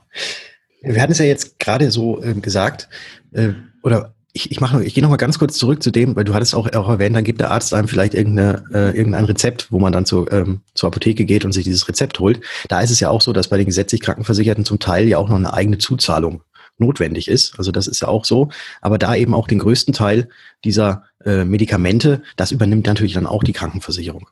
Wir 0.83 1.01
hatten 1.01 1.13
es 1.13 1.19
ja 1.19 1.27
jetzt 1.27 1.61
gerade 1.61 1.91
so 1.93 2.23
äh, 2.23 2.35
gesagt, 2.35 2.89
äh, 3.33 3.51
oder 3.85 4.15
ich, 4.33 4.51
ich 4.51 4.61
mache, 4.61 4.83
ich 4.85 4.95
gehe 4.95 5.03
noch 5.03 5.11
mal 5.11 5.17
ganz 5.17 5.39
kurz 5.39 5.57
zurück 5.57 5.83
zu 5.83 5.91
dem, 5.91 6.17
weil 6.17 6.25
du 6.25 6.35
hattest 6.35 6.55
auch, 6.55 6.73
auch 6.73 6.89
erwähnt, 6.89 7.15
dann 7.15 7.25
gibt 7.25 7.41
der 7.41 7.51
Arzt 7.51 7.75
einem 7.75 7.87
vielleicht 7.87 8.15
irgendeine, 8.15 8.65
äh, 8.73 8.97
irgendein 8.97 9.25
Rezept, 9.25 9.71
wo 9.71 9.79
man 9.79 9.93
dann 9.93 10.07
zu, 10.07 10.27
ähm, 10.31 10.61
zur 10.75 10.89
Apotheke 10.89 11.25
geht 11.25 11.45
und 11.45 11.53
sich 11.53 11.65
dieses 11.65 11.89
Rezept 11.89 12.19
holt. 12.19 12.41
Da 12.69 12.81
ist 12.81 12.91
es 12.91 13.01
ja 13.01 13.11
auch 13.11 13.21
so, 13.21 13.33
dass 13.33 13.49
bei 13.49 13.57
den 13.57 13.67
gesetzlich 13.67 14.01
Krankenversicherten 14.01 14.65
zum 14.65 14.79
Teil 14.79 15.07
ja 15.07 15.19
auch 15.19 15.29
noch 15.29 15.37
eine 15.37 15.53
eigene 15.53 15.79
Zuzahlung 15.79 16.43
notwendig 16.79 17.29
ist. 17.29 17.57
Also 17.59 17.71
das 17.71 17.87
ist 17.87 18.01
ja 18.01 18.09
auch 18.09 18.25
so. 18.25 18.49
Aber 18.81 18.99
da 18.99 19.15
eben 19.15 19.35
auch 19.35 19.47
den 19.47 19.59
größten 19.59 19.95
Teil 19.95 20.29
dieser 20.65 21.05
äh, 21.25 21.45
Medikamente, 21.45 22.23
das 22.37 22.53
übernimmt 22.53 22.87
natürlich 22.87 23.15
dann 23.15 23.27
auch 23.27 23.43
die 23.43 23.53
Krankenversicherung. 23.53 24.29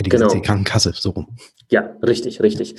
Die, 0.00 0.10
genau. 0.10 0.28
die 0.28 0.42
Krankenkasse, 0.42 0.92
so 0.94 1.10
rum. 1.10 1.36
Ja, 1.70 1.96
richtig, 2.02 2.40
richtig. 2.40 2.76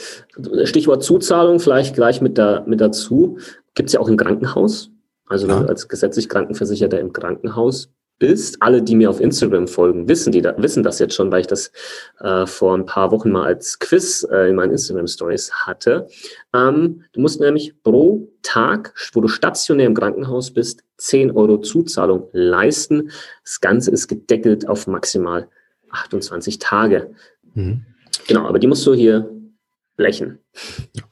Stichwort 0.63 1.03
Zuzahlung 1.03 1.59
vielleicht 1.59 1.93
gleich 1.95 2.21
mit, 2.21 2.37
da, 2.37 2.63
mit 2.65 2.79
dazu. 2.79 3.39
Gibt 3.75 3.89
es 3.89 3.93
ja 3.93 3.99
auch 3.99 4.07
im 4.07 4.15
Krankenhaus. 4.15 4.91
Also 5.27 5.47
ja. 5.47 5.65
als 5.65 5.87
gesetzlich 5.89 6.29
Krankenversicherter 6.29 6.99
im 6.99 7.11
Krankenhaus 7.11 7.89
bist. 8.19 8.61
Alle, 8.61 8.83
die 8.83 8.95
mir 8.95 9.09
auf 9.09 9.19
Instagram 9.19 9.67
folgen, 9.67 10.07
wissen, 10.07 10.31
die 10.31 10.41
da, 10.41 10.53
wissen 10.57 10.83
das 10.83 10.99
jetzt 10.99 11.15
schon, 11.15 11.31
weil 11.31 11.41
ich 11.41 11.47
das 11.47 11.71
äh, 12.19 12.45
vor 12.45 12.77
ein 12.77 12.85
paar 12.85 13.11
Wochen 13.11 13.31
mal 13.31 13.45
als 13.45 13.79
Quiz 13.79 14.27
äh, 14.29 14.49
in 14.49 14.55
meinen 14.55 14.71
Instagram 14.71 15.07
Stories 15.07 15.51
hatte. 15.51 16.07
Ähm, 16.53 17.05
du 17.13 17.21
musst 17.21 17.39
nämlich 17.39 17.81
pro 17.81 18.29
Tag, 18.43 18.93
wo 19.13 19.21
du 19.21 19.27
stationär 19.27 19.87
im 19.87 19.95
Krankenhaus 19.95 20.51
bist, 20.51 20.83
10 20.97 21.31
Euro 21.31 21.59
Zuzahlung 21.59 22.27
leisten. 22.33 23.09
Das 23.43 23.61
Ganze 23.61 23.91
ist 23.91 24.07
gedeckelt 24.07 24.67
auf 24.67 24.85
maximal 24.85 25.47
28 25.89 26.59
Tage. 26.59 27.15
Mhm. 27.53 27.85
Genau, 28.27 28.45
aber 28.47 28.59
die 28.59 28.67
musst 28.67 28.85
du 28.85 28.93
hier 28.93 29.29
blechen. 29.95 30.39
Ja. 30.95 31.08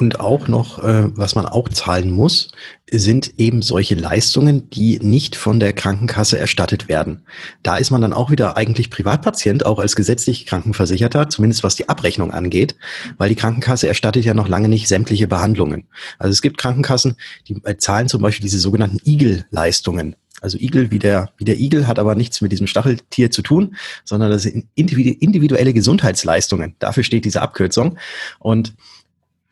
Und 0.00 0.18
auch 0.18 0.48
noch, 0.48 0.82
äh, 0.82 1.14
was 1.14 1.34
man 1.34 1.44
auch 1.44 1.68
zahlen 1.68 2.10
muss, 2.10 2.48
sind 2.90 3.38
eben 3.38 3.60
solche 3.60 3.94
Leistungen, 3.94 4.70
die 4.70 4.98
nicht 4.98 5.36
von 5.36 5.60
der 5.60 5.74
Krankenkasse 5.74 6.38
erstattet 6.38 6.88
werden. 6.88 7.26
Da 7.62 7.76
ist 7.76 7.90
man 7.90 8.00
dann 8.00 8.14
auch 8.14 8.30
wieder 8.30 8.56
eigentlich 8.56 8.88
Privatpatient, 8.88 9.66
auch 9.66 9.78
als 9.78 9.96
gesetzlich 9.96 10.46
Krankenversicherter, 10.46 11.28
zumindest 11.28 11.64
was 11.64 11.76
die 11.76 11.90
Abrechnung 11.90 12.30
angeht, 12.30 12.76
weil 13.18 13.28
die 13.28 13.34
Krankenkasse 13.34 13.88
erstattet 13.88 14.24
ja 14.24 14.32
noch 14.32 14.48
lange 14.48 14.70
nicht 14.70 14.88
sämtliche 14.88 15.28
Behandlungen. 15.28 15.86
Also 16.18 16.32
es 16.32 16.40
gibt 16.40 16.56
Krankenkassen, 16.56 17.16
die 17.46 17.60
äh, 17.64 17.76
zahlen 17.76 18.08
zum 18.08 18.22
Beispiel 18.22 18.44
diese 18.44 18.58
sogenannten 18.58 19.00
Igel-Leistungen 19.04 20.16
Also 20.40 20.56
Igel 20.56 20.90
wie 20.90 20.98
der, 20.98 21.28
wie 21.36 21.44
der 21.44 21.60
Igel 21.60 21.86
hat 21.86 21.98
aber 21.98 22.14
nichts 22.14 22.40
mit 22.40 22.52
diesem 22.52 22.66
Stacheltier 22.66 23.30
zu 23.30 23.42
tun, 23.42 23.76
sondern 24.06 24.30
das 24.30 24.44
sind 24.44 24.66
individuelle 24.76 25.74
Gesundheitsleistungen. 25.74 26.74
Dafür 26.78 27.02
steht 27.02 27.26
diese 27.26 27.42
Abkürzung. 27.42 27.98
Und 28.38 28.72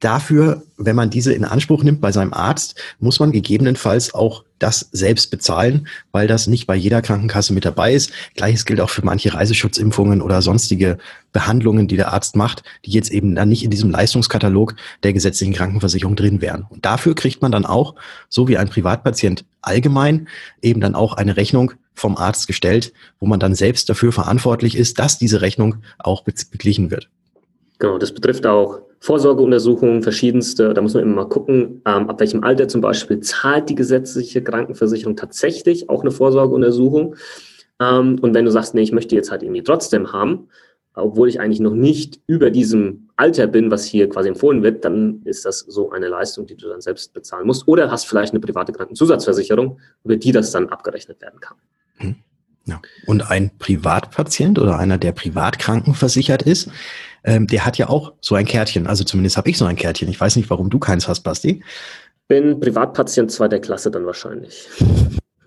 Dafür, 0.01 0.63
wenn 0.77 0.95
man 0.95 1.11
diese 1.11 1.33
in 1.33 1.45
Anspruch 1.45 1.83
nimmt 1.83 2.01
bei 2.01 2.13
seinem 2.13 2.33
Arzt, 2.33 2.81
muss 3.01 3.19
man 3.19 3.33
gegebenenfalls 3.33 4.15
auch 4.15 4.45
das 4.61 4.89
selbst 4.93 5.31
bezahlen, 5.31 5.89
weil 6.13 6.29
das 6.29 6.47
nicht 6.47 6.67
bei 6.67 6.77
jeder 6.77 7.03
Krankenkasse 7.03 7.53
mit 7.53 7.65
dabei 7.65 7.95
ist. 7.95 8.13
Gleiches 8.35 8.65
gilt 8.65 8.81
auch 8.81 8.91
für 8.91 9.05
manche 9.05 9.35
Reiseschutzimpfungen 9.35 10.23
oder 10.23 10.41
sonstige 10.41 10.99
Behandlungen, 11.33 11.89
die 11.89 11.97
der 11.97 12.13
Arzt 12.13 12.37
macht, 12.37 12.63
die 12.85 12.93
jetzt 12.93 13.11
eben 13.11 13.35
dann 13.35 13.49
nicht 13.49 13.65
in 13.65 13.71
diesem 13.71 13.91
Leistungskatalog 13.91 14.75
der 15.03 15.13
gesetzlichen 15.13 15.55
Krankenversicherung 15.55 16.15
drin 16.15 16.41
wären. 16.41 16.65
Und 16.69 16.85
dafür 16.85 17.17
kriegt 17.17 17.43
man 17.43 17.53
dann 17.53 17.67
auch, 17.67 17.97
so 18.29 18.47
wie 18.47 18.57
ein 18.57 18.69
Privatpatient 18.69 19.45
allgemein, 19.63 20.29
eben 20.63 20.81
dann 20.81 20.95
auch 20.95 21.15
eine 21.15 21.37
Rechnung 21.37 21.73
vom 21.95 22.17
Arzt 22.17 22.47
gestellt, 22.47 22.93
wo 23.19 23.27
man 23.27 23.41
dann 23.41 23.57
selbst 23.57 23.89
dafür 23.89 24.13
verantwortlich 24.13 24.77
ist, 24.77 25.01
dass 25.01 25.19
diese 25.19 25.41
Rechnung 25.41 25.83
auch 25.99 26.23
beglichen 26.23 26.93
wird. 26.93 27.09
Genau, 27.79 27.99
das 27.99 28.13
betrifft 28.13 28.47
auch 28.47 28.81
Vorsorgeuntersuchungen, 29.01 30.03
verschiedenste. 30.03 30.75
Da 30.75 30.81
muss 30.81 30.95
man 30.95 31.05
immer 31.05 31.23
mal 31.23 31.29
gucken, 31.29 31.83
ähm, 31.87 32.11
ab 32.11 32.19
welchem 32.19 32.43
Alter 32.43 32.67
zum 32.67 32.81
Beispiel 32.81 33.21
zahlt 33.21 33.69
die 33.69 33.77
gesetzliche 33.77 34.43
Krankenversicherung 34.43 35.15
tatsächlich 35.17 35.89
auch 35.89 36.03
eine 36.03 36.11
Vorsorgeuntersuchung. 36.11 37.15
Ähm, 37.81 38.19
und 38.21 38.35
wenn 38.35 38.45
du 38.45 38.51
sagst, 38.51 38.75
nee, 38.75 38.83
ich 38.83 38.93
möchte 38.93 39.15
jetzt 39.15 39.31
halt 39.31 39.43
irgendwie 39.43 39.63
trotzdem 39.63 40.13
haben, 40.13 40.49
obwohl 40.95 41.29
ich 41.29 41.41
eigentlich 41.41 41.61
noch 41.61 41.75
nicht 41.75 42.21
über 42.27 42.51
diesem 42.51 43.09
Alter 43.17 43.47
bin, 43.47 43.71
was 43.71 43.85
hier 43.85 44.09
quasi 44.09 44.29
empfohlen 44.29 44.65
wird, 44.65 44.85
dann 44.85 45.23
ist 45.25 45.45
das 45.45 45.61
so 45.61 45.91
eine 45.93 46.09
Leistung, 46.09 46.47
die 46.47 46.57
du 46.57 46.69
dann 46.69 46.81
selbst 46.81 47.13
bezahlen 47.13 47.47
musst. 47.47 47.69
Oder 47.69 47.91
hast 47.91 48.07
vielleicht 48.07 48.33
eine 48.33 48.41
private 48.41 48.73
Krankenzusatzversicherung, 48.73 49.79
über 50.05 50.17
die 50.17 50.33
das 50.33 50.51
dann 50.51 50.69
abgerechnet 50.69 51.21
werden 51.21 51.39
kann. 51.41 51.57
Hm. 51.99 52.17
Ja. 52.67 52.83
Und 53.07 53.31
ein 53.31 53.51
Privatpatient 53.59 54.59
oder 54.59 54.79
einer, 54.79 54.99
der 54.99 55.13
privat 55.13 55.59
krankenversichert 55.59 56.43
ist, 56.43 56.71
ähm, 57.29 57.47
der 57.47 57.67
hat 57.67 57.77
ja 57.77 57.89
auch 57.89 58.15
so 58.21 58.35
ein 58.35 58.47
Kärtchen. 58.47 58.87
Also 58.87 59.05
zumindest 59.05 59.37
habe 59.37 59.51
ich 59.51 59.59
so 59.59 59.67
ein 59.67 59.77
Kärtchen. 59.77 60.09
Ich 60.09 60.19
weiß 60.19 60.37
nicht, 60.37 60.49
warum 60.49 60.71
du 60.71 60.79
keins 60.79 61.07
hast, 61.07 61.21
Basti. 61.21 61.63
Bin 62.27 62.59
Privatpatient 62.59 63.31
zweiter 63.31 63.59
Klasse 63.59 63.91
dann 63.91 64.07
wahrscheinlich. 64.07 64.67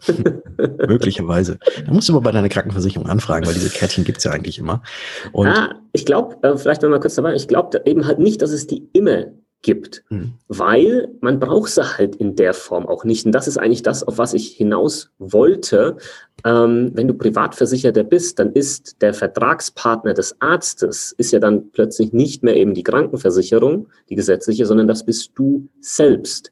Möglicherweise. 0.88 1.57
Da 1.85 1.91
musst 1.91 2.07
du 2.07 2.13
mal 2.13 2.19
bei 2.19 2.31
deiner 2.31 2.50
Krankenversicherung 2.50 3.07
anfragen, 3.07 3.47
weil 3.47 3.55
diese 3.55 3.69
Kärtchen 3.69 4.03
gibt 4.03 4.19
es 4.19 4.23
ja 4.23 4.31
eigentlich 4.31 4.59
immer. 4.59 4.83
Und 5.31 5.47
ah, 5.47 5.75
ich 5.91 6.05
glaube, 6.05 6.38
äh, 6.43 6.55
vielleicht 6.55 6.83
wenn 6.83 6.91
wir 6.91 7.00
kurz 7.00 7.15
dabei, 7.15 7.33
ich 7.33 7.47
glaube 7.47 7.81
eben 7.85 8.05
halt 8.05 8.19
nicht, 8.19 8.41
dass 8.41 8.51
es 8.51 8.67
die 8.67 8.88
immer 8.93 9.25
gibt, 9.62 10.03
mhm. 10.10 10.34
weil 10.48 11.10
man 11.22 11.39
braucht 11.39 11.72
sie 11.72 11.98
halt 11.98 12.15
in 12.15 12.36
der 12.36 12.53
Form 12.53 12.88
auch 12.88 13.03
nicht. 13.03 13.25
Und 13.25 13.32
das 13.32 13.48
ist 13.48 13.58
eigentlich 13.58 13.84
das, 13.84 14.03
auf 14.03 14.18
was 14.18 14.34
ich 14.34 14.50
hinaus 14.50 15.12
wollte. 15.20 15.98
Ähm, 16.44 16.91
wenn 16.94 17.08
du 17.08 17.13
Privatversicherter 17.13 18.03
bist, 18.03 18.39
dann 18.39 18.53
ist 18.53 19.01
der 19.01 19.13
Vertragspartner 19.13 20.13
des 20.13 20.36
Arztes, 20.41 21.13
ist 21.18 21.32
ja 21.32 21.39
dann 21.39 21.72
plötzlich 21.72 22.13
nicht 22.13 22.44
mehr 22.44 22.56
eben 22.56 22.74
die 22.74 22.84
Krankenversicherung, 22.84 23.88
die 24.10 24.15
gesetzliche, 24.15 24.65
sondern 24.65 24.88
das 24.88 25.06
bist 25.06 25.32
du 25.36 25.68
selbst. 25.80 26.51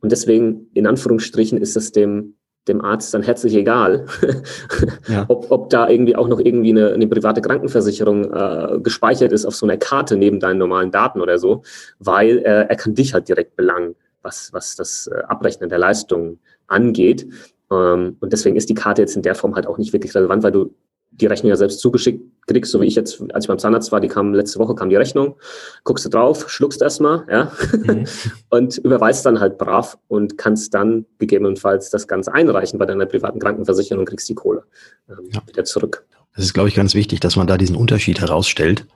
Und 0.00 0.12
deswegen, 0.12 0.70
in 0.72 0.86
Anführungsstrichen, 0.86 1.58
ist 1.58 1.76
es 1.76 1.92
dem 1.92 2.34
dem 2.68 2.80
Arzt 2.80 3.14
dann 3.14 3.22
herzlich 3.22 3.54
egal, 3.54 4.06
ja. 5.08 5.24
ob, 5.28 5.50
ob 5.50 5.70
da 5.70 5.88
irgendwie 5.88 6.16
auch 6.16 6.28
noch 6.28 6.40
irgendwie 6.40 6.70
eine, 6.70 6.92
eine 6.92 7.06
private 7.06 7.40
Krankenversicherung 7.40 8.32
äh, 8.32 8.78
gespeichert 8.80 9.32
ist 9.32 9.46
auf 9.46 9.54
so 9.54 9.66
einer 9.66 9.76
Karte 9.76 10.16
neben 10.16 10.40
deinen 10.40 10.58
normalen 10.58 10.90
Daten 10.90 11.20
oder 11.20 11.38
so, 11.38 11.62
weil 11.98 12.38
äh, 12.38 12.66
er 12.68 12.76
kann 12.76 12.94
dich 12.94 13.14
halt 13.14 13.28
direkt 13.28 13.56
belangen, 13.56 13.94
was, 14.22 14.52
was 14.52 14.76
das 14.76 15.06
äh, 15.06 15.22
Abrechnen 15.28 15.68
der 15.68 15.78
Leistungen 15.78 16.40
angeht. 16.66 17.26
Ähm, 17.70 18.16
und 18.20 18.32
deswegen 18.32 18.56
ist 18.56 18.68
die 18.68 18.74
Karte 18.74 19.02
jetzt 19.02 19.16
in 19.16 19.22
der 19.22 19.34
Form 19.34 19.54
halt 19.54 19.66
auch 19.66 19.78
nicht 19.78 19.92
wirklich 19.92 20.14
relevant, 20.14 20.42
weil 20.42 20.52
du 20.52 20.74
die 21.20 21.26
Rechnung 21.26 21.50
ja 21.50 21.56
selbst 21.56 21.80
zugeschickt 21.80 22.22
kriegst, 22.46 22.70
so 22.70 22.80
wie 22.80 22.86
ich 22.86 22.94
jetzt, 22.94 23.22
als 23.32 23.44
ich 23.44 23.48
beim 23.48 23.58
Zahnarzt 23.58 23.90
war, 23.92 24.00
die 24.00 24.08
kam 24.08 24.32
letzte 24.32 24.58
Woche, 24.58 24.74
kam 24.74 24.88
die 24.88 24.96
Rechnung, 24.96 25.36
guckst 25.84 26.04
du 26.04 26.08
drauf, 26.08 26.48
schluckst 26.48 26.80
erstmal, 26.80 27.24
ja, 27.30 27.52
mhm. 27.72 28.06
und 28.50 28.78
überweist 28.78 29.26
dann 29.26 29.40
halt 29.40 29.58
brav 29.58 29.98
und 30.08 30.38
kannst 30.38 30.74
dann 30.74 31.06
gegebenenfalls 31.18 31.90
das 31.90 32.06
Ganze 32.06 32.32
einreichen 32.32 32.78
bei 32.78 32.86
deiner 32.86 33.06
privaten 33.06 33.40
Krankenversicherung 33.40 34.00
und 34.00 34.08
kriegst 34.08 34.28
die 34.28 34.34
Kohle 34.34 34.62
ähm, 35.08 35.28
ja. 35.32 35.42
wieder 35.46 35.64
zurück. 35.64 36.04
Das 36.34 36.44
ist, 36.44 36.52
glaube 36.52 36.68
ich, 36.68 36.74
ganz 36.74 36.94
wichtig, 36.94 37.20
dass 37.20 37.36
man 37.36 37.46
da 37.46 37.56
diesen 37.56 37.76
Unterschied 37.76 38.20
herausstellt, 38.20 38.86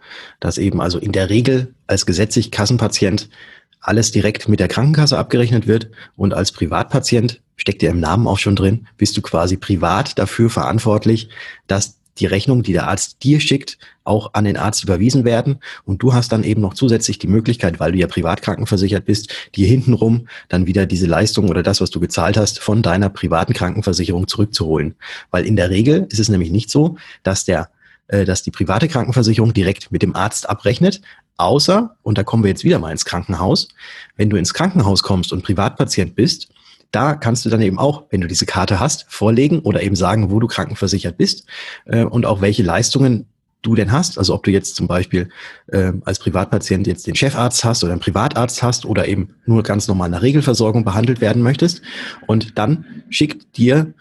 dass 0.40 0.58
eben 0.58 0.80
also 0.80 0.98
in 0.98 1.12
der 1.12 1.30
Regel 1.30 1.74
als 1.86 2.04
gesetzlich 2.04 2.50
Kassenpatient 2.50 3.30
alles 3.80 4.12
direkt 4.12 4.46
mit 4.48 4.60
der 4.60 4.68
Krankenkasse 4.68 5.16
abgerechnet 5.16 5.66
wird 5.66 5.90
und 6.16 6.34
als 6.34 6.52
Privatpatient, 6.52 7.40
steckt 7.56 7.82
ja 7.82 7.90
im 7.90 8.00
Namen 8.00 8.26
auch 8.26 8.38
schon 8.38 8.56
drin, 8.56 8.86
bist 8.96 9.16
du 9.16 9.22
quasi 9.22 9.56
privat 9.56 10.18
dafür 10.18 10.50
verantwortlich, 10.50 11.30
dass 11.66 11.99
die 12.20 12.26
Rechnung, 12.26 12.62
die 12.62 12.72
der 12.72 12.88
Arzt 12.88 13.22
dir 13.22 13.40
schickt, 13.40 13.78
auch 14.04 14.34
an 14.34 14.44
den 14.44 14.56
Arzt 14.56 14.82
überwiesen 14.84 15.24
werden. 15.24 15.58
Und 15.84 16.02
du 16.02 16.12
hast 16.12 16.32
dann 16.32 16.44
eben 16.44 16.60
noch 16.60 16.74
zusätzlich 16.74 17.18
die 17.18 17.26
Möglichkeit, 17.26 17.80
weil 17.80 17.92
du 17.92 17.98
ja 17.98 18.06
privat 18.06 18.42
krankenversichert 18.42 19.04
bist, 19.04 19.32
dir 19.54 19.66
hintenrum 19.66 20.28
dann 20.48 20.66
wieder 20.66 20.86
diese 20.86 21.06
Leistung 21.06 21.48
oder 21.48 21.62
das, 21.62 21.80
was 21.80 21.90
du 21.90 22.00
gezahlt 22.00 22.36
hast, 22.36 22.60
von 22.60 22.82
deiner 22.82 23.08
privaten 23.08 23.54
Krankenversicherung 23.54 24.28
zurückzuholen. 24.28 24.94
Weil 25.30 25.46
in 25.46 25.56
der 25.56 25.70
Regel 25.70 26.06
ist 26.10 26.20
es 26.20 26.28
nämlich 26.28 26.50
nicht 26.50 26.70
so, 26.70 26.96
dass 27.22 27.44
der 27.44 27.70
äh, 28.08 28.24
dass 28.24 28.42
die 28.42 28.50
private 28.50 28.88
Krankenversicherung 28.88 29.54
direkt 29.54 29.92
mit 29.92 30.02
dem 30.02 30.16
Arzt 30.16 30.48
abrechnet, 30.48 31.00
außer, 31.36 31.96
und 32.02 32.18
da 32.18 32.24
kommen 32.24 32.42
wir 32.42 32.50
jetzt 32.50 32.64
wieder 32.64 32.78
mal 32.78 32.90
ins 32.90 33.04
Krankenhaus, 33.04 33.68
wenn 34.16 34.28
du 34.30 34.36
ins 34.36 34.52
Krankenhaus 34.52 35.02
kommst 35.02 35.32
und 35.32 35.42
Privatpatient 35.42 36.14
bist, 36.14 36.48
da 36.92 37.14
kannst 37.14 37.44
du 37.44 37.50
dann 37.50 37.62
eben 37.62 37.78
auch, 37.78 38.04
wenn 38.10 38.20
du 38.20 38.26
diese 38.26 38.46
Karte 38.46 38.80
hast, 38.80 39.06
vorlegen 39.08 39.60
oder 39.60 39.82
eben 39.82 39.96
sagen, 39.96 40.30
wo 40.30 40.40
du 40.40 40.46
krankenversichert 40.46 41.16
bist 41.16 41.46
äh, 41.86 42.04
und 42.04 42.26
auch 42.26 42.40
welche 42.40 42.62
Leistungen 42.62 43.26
du 43.62 43.74
denn 43.74 43.92
hast. 43.92 44.18
Also 44.18 44.34
ob 44.34 44.42
du 44.44 44.50
jetzt 44.50 44.74
zum 44.74 44.86
Beispiel 44.86 45.28
äh, 45.68 45.92
als 46.04 46.18
Privatpatient 46.18 46.86
jetzt 46.86 47.06
den 47.06 47.14
Chefarzt 47.14 47.64
hast 47.64 47.84
oder 47.84 47.92
einen 47.92 48.00
Privatarzt 48.00 48.62
hast 48.62 48.86
oder 48.86 49.06
eben 49.06 49.34
nur 49.46 49.62
ganz 49.62 49.86
normal 49.86 50.06
in 50.06 50.12
der 50.12 50.22
Regelversorgung 50.22 50.84
behandelt 50.84 51.20
werden 51.20 51.42
möchtest. 51.42 51.82
Und 52.26 52.58
dann 52.58 52.84
schickt 53.10 53.56
dir 53.56 53.92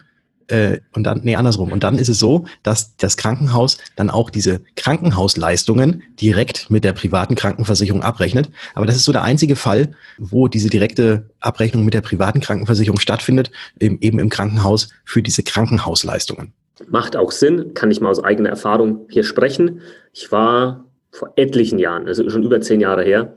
äh, 0.50 0.80
und 0.94 1.04
dann, 1.04 1.20
nee, 1.22 1.36
andersrum. 1.36 1.72
Und 1.72 1.84
dann 1.84 1.98
ist 1.98 2.08
es 2.08 2.18
so, 2.18 2.44
dass 2.62 2.96
das 2.96 3.16
Krankenhaus 3.16 3.78
dann 3.96 4.10
auch 4.10 4.30
diese 4.30 4.60
Krankenhausleistungen 4.76 6.02
direkt 6.20 6.70
mit 6.70 6.84
der 6.84 6.92
privaten 6.92 7.34
Krankenversicherung 7.34 8.02
abrechnet. 8.02 8.50
Aber 8.74 8.86
das 8.86 8.96
ist 8.96 9.04
so 9.04 9.12
der 9.12 9.22
einzige 9.22 9.56
Fall, 9.56 9.92
wo 10.18 10.48
diese 10.48 10.70
direkte 10.70 11.30
Abrechnung 11.40 11.84
mit 11.84 11.94
der 11.94 12.00
privaten 12.00 12.40
Krankenversicherung 12.40 13.00
stattfindet, 13.00 13.50
eben, 13.78 13.98
im 14.00 14.28
Krankenhaus 14.28 14.88
für 15.04 15.22
diese 15.22 15.42
Krankenhausleistungen. 15.42 16.52
Macht 16.88 17.16
auch 17.16 17.30
Sinn, 17.30 17.74
kann 17.74 17.90
ich 17.90 18.00
mal 18.00 18.08
aus 18.08 18.22
eigener 18.22 18.48
Erfahrung 18.48 19.06
hier 19.10 19.24
sprechen. 19.24 19.80
Ich 20.12 20.32
war 20.32 20.86
vor 21.10 21.32
etlichen 21.36 21.78
Jahren, 21.78 22.06
also 22.06 22.28
schon 22.30 22.42
über 22.42 22.60
zehn 22.60 22.80
Jahre 22.80 23.04
her, 23.04 23.36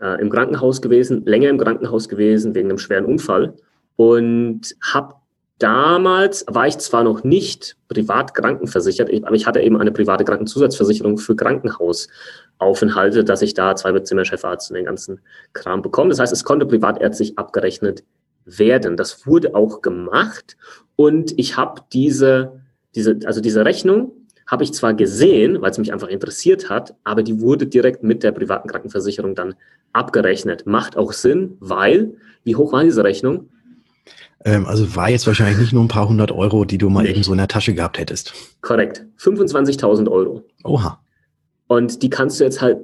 äh, 0.00 0.20
im 0.20 0.30
Krankenhaus 0.30 0.80
gewesen, 0.82 1.24
länger 1.24 1.48
im 1.50 1.58
Krankenhaus 1.58 2.08
gewesen 2.08 2.54
wegen 2.54 2.68
einem 2.68 2.78
schweren 2.78 3.04
Unfall 3.04 3.54
und 3.96 4.74
habe 4.82 5.14
damals 5.58 6.44
war 6.48 6.66
ich 6.66 6.78
zwar 6.78 7.04
noch 7.04 7.24
nicht 7.24 7.76
privat 7.88 8.34
krankenversichert, 8.34 9.10
aber 9.24 9.34
ich 9.34 9.46
hatte 9.46 9.60
eben 9.60 9.76
eine 9.76 9.92
private 9.92 10.24
Krankenzusatzversicherung 10.24 11.18
für 11.18 11.36
Krankenhausaufenthalte, 11.36 13.24
dass 13.24 13.42
ich 13.42 13.54
da 13.54 13.76
zwei 13.76 13.92
Bettzimmer 13.92 14.24
Chefarzt 14.24 14.70
und 14.70 14.76
den 14.76 14.86
ganzen 14.86 15.20
Kram 15.52 15.82
bekomme. 15.82 16.10
Das 16.10 16.18
heißt, 16.18 16.32
es 16.32 16.44
konnte 16.44 16.66
privatärztlich 16.66 17.38
abgerechnet 17.38 18.04
werden. 18.44 18.96
Das 18.96 19.26
wurde 19.26 19.54
auch 19.54 19.80
gemacht 19.80 20.56
und 20.96 21.38
ich 21.38 21.56
habe 21.56 21.82
diese, 21.92 22.60
diese, 22.94 23.18
also 23.24 23.40
diese 23.40 23.64
Rechnung 23.64 24.12
habe 24.46 24.64
ich 24.64 24.74
zwar 24.74 24.92
gesehen, 24.92 25.62
weil 25.62 25.70
es 25.70 25.78
mich 25.78 25.92
einfach 25.92 26.08
interessiert 26.08 26.68
hat, 26.68 26.94
aber 27.02 27.22
die 27.22 27.40
wurde 27.40 27.66
direkt 27.66 28.02
mit 28.02 28.22
der 28.22 28.32
privaten 28.32 28.68
Krankenversicherung 28.68 29.34
dann 29.34 29.54
abgerechnet. 29.92 30.66
Macht 30.66 30.96
auch 30.96 31.12
Sinn, 31.12 31.56
weil, 31.60 32.14
wie 32.44 32.56
hoch 32.56 32.72
war 32.72 32.84
diese 32.84 33.04
Rechnung? 33.04 33.48
Ähm, 34.44 34.66
also 34.66 34.94
war 34.94 35.10
jetzt 35.10 35.26
wahrscheinlich 35.26 35.58
nicht 35.58 35.72
nur 35.72 35.82
ein 35.82 35.88
paar 35.88 36.08
hundert 36.08 36.32
Euro, 36.32 36.64
die 36.64 36.78
du 36.78 36.90
mal 36.90 37.06
eben 37.06 37.22
so 37.22 37.32
in 37.32 37.38
der 37.38 37.48
Tasche 37.48 37.74
gehabt 37.74 37.98
hättest. 37.98 38.34
Korrekt. 38.60 39.04
25.000 39.18 40.10
Euro. 40.10 40.44
Oha. 40.64 41.00
Und 41.66 42.02
die 42.02 42.10
kannst 42.10 42.40
du 42.40 42.44
jetzt 42.44 42.60
halt 42.60 42.78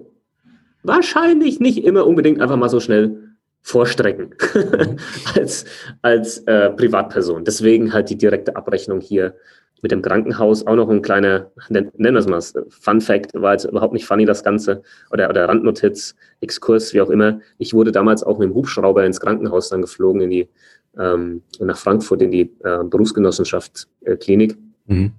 wahrscheinlich 0.82 1.60
nicht 1.60 1.84
immer 1.84 2.06
unbedingt 2.06 2.40
einfach 2.40 2.56
mal 2.56 2.70
so 2.70 2.80
schnell 2.80 3.30
vorstrecken 3.62 4.34
mhm. 4.54 4.96
als, 5.34 5.64
als 6.02 6.38
äh, 6.46 6.70
Privatperson. 6.70 7.44
Deswegen 7.44 7.92
halt 7.92 8.08
die 8.08 8.16
direkte 8.16 8.56
Abrechnung 8.56 9.00
hier 9.00 9.34
mit 9.82 9.92
dem 9.92 10.02
Krankenhaus. 10.02 10.66
Auch 10.66 10.76
noch 10.76 10.88
ein 10.88 11.02
kleiner, 11.02 11.50
nennen 11.68 11.92
wir 11.98 12.16
es 12.16 12.26
mal, 12.26 12.40
Fun 12.68 13.00
Fact, 13.00 13.34
war 13.34 13.52
jetzt 13.52 13.64
überhaupt 13.64 13.92
nicht 13.92 14.06
funny 14.06 14.24
das 14.24 14.44
Ganze, 14.44 14.82
oder, 15.10 15.28
oder 15.28 15.48
Randnotiz, 15.48 16.14
Exkurs, 16.40 16.92
wie 16.94 17.00
auch 17.00 17.10
immer. 17.10 17.40
Ich 17.58 17.74
wurde 17.74 17.92
damals 17.92 18.22
auch 18.22 18.38
mit 18.38 18.48
dem 18.48 18.54
Hubschrauber 18.54 19.04
ins 19.04 19.20
Krankenhaus 19.20 19.68
dann 19.68 19.82
geflogen, 19.82 20.22
in 20.22 20.30
die 20.30 20.48
ähm, 20.98 21.42
nach 21.58 21.78
Frankfurt 21.78 22.22
in 22.22 22.30
die 22.30 22.52
äh, 22.62 22.84
Berufsgenossenschaftsklinik. 22.84 24.52
Äh, 24.88 24.94
mhm. 24.94 25.12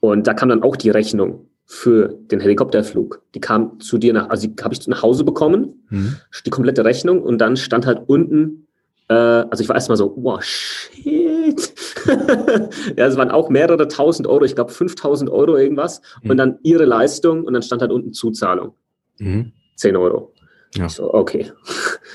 Und 0.00 0.26
da 0.26 0.34
kam 0.34 0.48
dann 0.48 0.62
auch 0.62 0.76
die 0.76 0.90
Rechnung 0.90 1.48
für 1.66 2.08
den 2.30 2.40
Helikopterflug. 2.40 3.22
Die 3.34 3.40
kam 3.40 3.80
zu 3.80 3.98
dir 3.98 4.12
nach, 4.12 4.28
also 4.28 4.46
die 4.46 4.62
habe 4.62 4.74
ich 4.74 4.86
nach 4.86 5.02
Hause 5.02 5.24
bekommen, 5.24 5.86
mhm. 5.88 6.16
die 6.44 6.50
komplette 6.50 6.84
Rechnung 6.84 7.22
und 7.22 7.38
dann 7.38 7.56
stand 7.56 7.86
halt 7.86 8.02
unten 8.06 8.60
Äh, 9.08 9.14
also 9.14 9.62
ich 9.62 9.68
war 9.68 9.76
erstmal 9.76 9.98
so, 9.98 10.14
wow, 10.16 10.42
shit. 10.42 11.74
ja, 12.96 13.06
es 13.06 13.16
waren 13.18 13.30
auch 13.30 13.50
mehrere 13.50 13.86
tausend 13.86 14.26
Euro, 14.26 14.44
ich 14.44 14.54
glaube 14.54 14.72
5000 14.72 15.28
Euro 15.30 15.56
irgendwas. 15.58 16.00
Mhm. 16.22 16.30
Und 16.30 16.36
dann 16.38 16.58
ihre 16.62 16.86
Leistung 16.86 17.44
und 17.44 17.52
dann 17.52 17.62
stand 17.62 17.82
halt 17.82 17.92
unten 17.92 18.14
Zuzahlung. 18.14 18.72
Mhm. 19.18 19.52
10 19.76 19.96
Euro. 19.96 20.32
Ja. 20.74 20.88
So, 20.88 21.12
okay. 21.14 21.52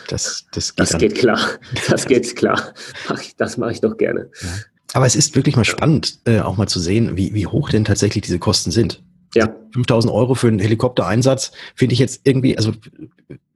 Das, 0.08 0.46
das, 0.52 0.76
geht, 0.76 0.80
das 0.80 0.98
geht 0.98 1.16
klar. 1.16 1.40
Das 1.90 2.06
geht 2.06 2.36
klar. 2.36 2.74
Das 3.38 3.58
mache 3.58 3.72
ich 3.72 3.82
doch 3.82 3.98
gerne. 3.98 4.30
Ja. 4.42 4.50
Aber 4.94 5.06
es 5.06 5.16
ist 5.16 5.36
wirklich 5.36 5.56
mal 5.56 5.66
spannend, 5.66 6.20
äh, 6.26 6.40
auch 6.40 6.58
mal 6.58 6.68
zu 6.68 6.80
sehen, 6.80 7.16
wie, 7.16 7.34
wie 7.34 7.48
hoch 7.48 7.70
denn 7.70 7.86
tatsächlich 7.86 8.24
diese 8.24 8.40
Kosten 8.40 8.72
sind. 8.72 9.04
Ja. 9.36 9.56
5000 9.74 10.12
Euro 10.12 10.34
für 10.34 10.48
einen 10.48 10.60
Helikoptereinsatz 10.60 11.52
finde 11.76 11.94
ich 11.94 12.00
jetzt 12.00 12.22
irgendwie, 12.24 12.58
also 12.58 12.74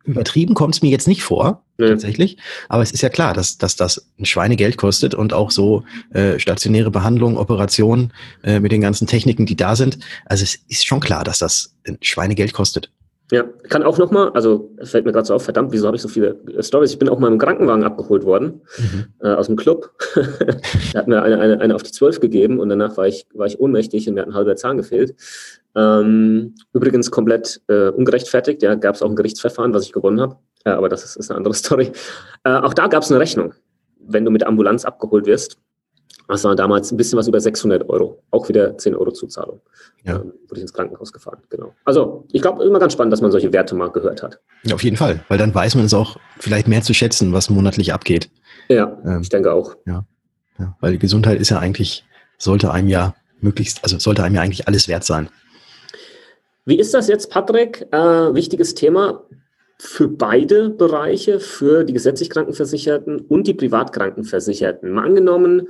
übertrieben 0.03 0.53
kommt 0.53 0.75
es 0.75 0.81
mir 0.81 0.89
jetzt 0.89 1.07
nicht 1.07 1.23
vor, 1.23 1.63
nee. 1.77 1.87
tatsächlich. 1.87 2.37
Aber 2.69 2.83
es 2.83 2.91
ist 2.91 3.01
ja 3.01 3.09
klar, 3.09 3.33
dass, 3.33 3.57
dass 3.57 3.75
das 3.75 4.05
ein 4.19 4.25
Schweinegeld 4.25 4.77
kostet 4.77 5.15
und 5.15 5.33
auch 5.33 5.49
so 5.49 5.83
äh, 6.13 6.37
stationäre 6.39 6.91
Behandlung, 6.91 7.37
Operationen 7.37 8.13
äh, 8.43 8.59
mit 8.59 8.71
den 8.71 8.81
ganzen 8.81 9.07
Techniken, 9.07 9.45
die 9.45 9.55
da 9.55 9.75
sind. 9.75 9.99
Also 10.25 10.43
es 10.43 10.55
ist 10.67 10.85
schon 10.85 10.99
klar, 10.99 11.23
dass 11.23 11.39
das 11.39 11.75
ein 11.87 11.97
Schweinegeld 12.01 12.53
kostet. 12.53 12.91
Ja, 13.33 13.45
kann 13.67 13.81
auch 13.81 13.97
nochmal, 13.97 14.29
also 14.35 14.69
es 14.77 14.91
fällt 14.91 15.05
mir 15.05 15.11
gerade 15.11 15.25
so 15.25 15.33
auf, 15.33 15.43
verdammt, 15.43 15.71
wieso 15.71 15.87
habe 15.87 15.95
ich 15.95 16.03
so 16.03 16.07
viele 16.07 16.39
äh, 16.55 16.61
Stories? 16.61 16.91
Ich 16.91 16.99
bin 16.99 17.09
auch 17.09 17.17
mal 17.17 17.31
im 17.31 17.39
Krankenwagen 17.39 17.83
abgeholt 17.83 18.25
worden, 18.25 18.61
mhm. 18.77 19.05
äh, 19.21 19.29
aus 19.29 19.47
dem 19.47 19.55
Club. 19.55 19.89
da 20.93 20.99
hat 20.99 21.07
mir 21.07 21.19
eine, 21.23 21.39
eine, 21.39 21.59
eine 21.59 21.73
auf 21.73 21.81
die 21.81 21.91
Zwölf 21.91 22.19
gegeben 22.19 22.59
und 22.59 22.69
danach 22.69 22.95
war 22.95 23.07
ich, 23.07 23.25
war 23.33 23.47
ich 23.47 23.59
ohnmächtig 23.59 24.07
und 24.07 24.13
mir 24.13 24.21
hat 24.21 24.27
ein 24.27 24.35
halber 24.35 24.55
Zahn 24.55 24.77
gefehlt. 24.77 25.15
Ähm, 25.75 26.53
übrigens 26.73 27.09
komplett 27.09 27.59
äh, 27.69 27.89
ungerechtfertigt, 27.89 28.61
ja, 28.61 28.75
gab 28.75 28.93
es 28.93 29.01
auch 29.01 29.09
ein 29.09 29.15
Gerichtsverfahren, 29.15 29.73
was 29.73 29.85
ich 29.85 29.93
gewonnen 29.93 30.21
habe, 30.21 30.35
äh, 30.65 30.69
aber 30.69 30.87
das 30.87 31.03
ist, 31.03 31.15
ist, 31.15 31.31
eine 31.31 31.37
andere 31.37 31.53
Story. 31.55 31.91
Äh, 32.43 32.51
auch 32.51 32.75
da 32.75 32.85
gab 32.85 33.01
es 33.01 33.09
eine 33.09 33.19
Rechnung, 33.19 33.55
wenn 33.97 34.25
du 34.25 34.29
mit 34.29 34.41
der 34.41 34.47
Ambulanz 34.47 34.85
abgeholt 34.85 35.25
wirst. 35.25 35.57
Das 36.27 36.43
war 36.43 36.55
damals 36.55 36.91
ein 36.91 36.97
bisschen 36.97 37.17
was 37.19 37.27
über 37.27 37.39
600 37.39 37.89
Euro. 37.89 38.23
Auch 38.31 38.47
wieder 38.47 38.77
10 38.77 38.95
Euro 38.95 39.11
Zuzahlung. 39.11 39.59
Ja. 40.03 40.15
Ähm, 40.15 40.33
wurde 40.47 40.55
ich 40.55 40.61
ins 40.61 40.73
Krankenhaus 40.73 41.11
gefahren. 41.11 41.39
Genau. 41.49 41.73
Also, 41.85 42.25
ich 42.31 42.41
glaube, 42.41 42.63
immer 42.63 42.79
ganz 42.79 42.93
spannend, 42.93 43.11
dass 43.11 43.21
man 43.21 43.31
solche 43.31 43.51
Werte 43.51 43.75
mal 43.75 43.91
gehört 43.91 44.23
hat. 44.23 44.39
Ja, 44.63 44.75
auf 44.75 44.83
jeden 44.83 44.97
Fall. 44.97 45.23
Weil 45.27 45.37
dann 45.37 45.53
weiß 45.53 45.75
man 45.75 45.85
es 45.85 45.93
auch 45.93 46.17
vielleicht 46.39 46.67
mehr 46.67 46.81
zu 46.81 46.93
schätzen, 46.93 47.33
was 47.33 47.49
monatlich 47.49 47.93
abgeht. 47.93 48.29
Ja, 48.69 48.97
ähm, 49.05 49.21
ich 49.21 49.29
denke 49.29 49.51
auch. 49.51 49.75
Ja. 49.85 50.05
ja. 50.59 50.77
Weil 50.79 50.97
Gesundheit 50.97 51.39
ist 51.39 51.49
ja 51.49 51.59
eigentlich, 51.59 52.05
sollte 52.37 52.71
einem 52.71 52.87
ja 52.87 53.15
möglichst, 53.41 53.83
also 53.83 53.99
sollte 53.99 54.23
einem 54.23 54.35
ja 54.35 54.41
eigentlich 54.41 54.67
alles 54.67 54.87
wert 54.87 55.03
sein. 55.03 55.29
Wie 56.65 56.79
ist 56.79 56.93
das 56.93 57.09
jetzt, 57.09 57.29
Patrick? 57.29 57.85
Äh, 57.91 58.33
wichtiges 58.33 58.73
Thema 58.73 59.23
für 59.77 60.07
beide 60.07 60.69
Bereiche, 60.69 61.41
für 61.41 61.83
die 61.83 61.91
gesetzlich 61.91 62.29
Krankenversicherten 62.29 63.19
und 63.19 63.47
die 63.47 63.53
Privatkrankenversicherten. 63.53 64.89
Mal 64.91 65.03
angenommen, 65.03 65.67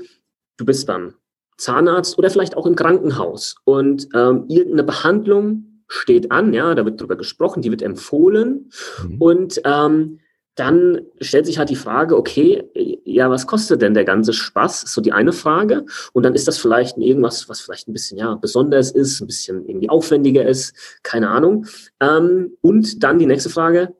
du 0.57 0.65
bist 0.65 0.87
beim 0.87 1.15
Zahnarzt 1.57 2.17
oder 2.17 2.29
vielleicht 2.29 2.57
auch 2.57 2.65
im 2.65 2.75
Krankenhaus 2.75 3.55
und 3.63 4.07
ähm, 4.15 4.45
irgendeine 4.47 4.83
Behandlung 4.83 5.83
steht 5.87 6.31
an, 6.31 6.53
ja, 6.53 6.73
da 6.73 6.85
wird 6.85 6.99
drüber 6.99 7.15
gesprochen, 7.15 7.61
die 7.61 7.69
wird 7.69 7.81
empfohlen 7.81 8.71
mhm. 9.03 9.21
und 9.21 9.61
ähm, 9.63 10.19
dann 10.55 11.01
stellt 11.19 11.47
sich 11.47 11.57
halt 11.57 11.69
die 11.69 11.75
Frage, 11.75 12.15
okay, 12.15 12.63
ja, 13.05 13.29
was 13.29 13.47
kostet 13.47 13.81
denn 13.81 13.95
der 13.95 14.05
ganze 14.05 14.33
Spaß? 14.33 14.83
Ist 14.83 14.93
so 14.93 15.01
die 15.01 15.11
eine 15.11 15.33
Frage. 15.33 15.85
Und 16.13 16.23
dann 16.23 16.35
ist 16.35 16.47
das 16.47 16.59
vielleicht 16.59 16.97
irgendwas, 16.97 17.49
was 17.49 17.61
vielleicht 17.61 17.87
ein 17.87 17.93
bisschen, 17.93 18.19
ja, 18.19 18.35
besonders 18.35 18.91
ist, 18.91 19.19
ein 19.19 19.27
bisschen 19.27 19.67
irgendwie 19.67 19.89
aufwendiger 19.89 20.45
ist, 20.45 20.75
keine 21.01 21.29
Ahnung. 21.29 21.65
Ähm, 21.99 22.55
und 22.61 23.03
dann 23.03 23.17
die 23.17 23.25
nächste 23.25 23.49
Frage, 23.49 23.95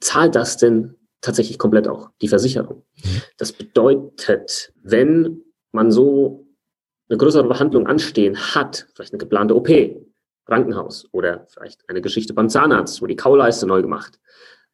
zahlt 0.00 0.36
das 0.36 0.56
denn 0.58 0.94
tatsächlich 1.22 1.58
komplett 1.58 1.88
auch 1.88 2.10
die 2.22 2.28
Versicherung? 2.28 2.84
Mhm. 3.02 3.22
Das 3.36 3.52
bedeutet, 3.52 4.72
wenn 4.82 5.42
man 5.72 5.90
so 5.90 6.46
eine 7.08 7.18
größere 7.18 7.48
Behandlung 7.48 7.86
anstehen 7.86 8.36
hat, 8.36 8.86
vielleicht 8.94 9.12
eine 9.12 9.18
geplante 9.18 9.54
OP, 9.54 9.68
Krankenhaus 10.46 11.06
oder 11.12 11.46
vielleicht 11.48 11.88
eine 11.88 12.00
Geschichte 12.00 12.34
beim 12.34 12.48
Zahnarzt, 12.48 13.02
wo 13.02 13.06
die 13.06 13.16
Kauleiste 13.16 13.66
neu 13.66 13.82
gemacht 13.82 14.18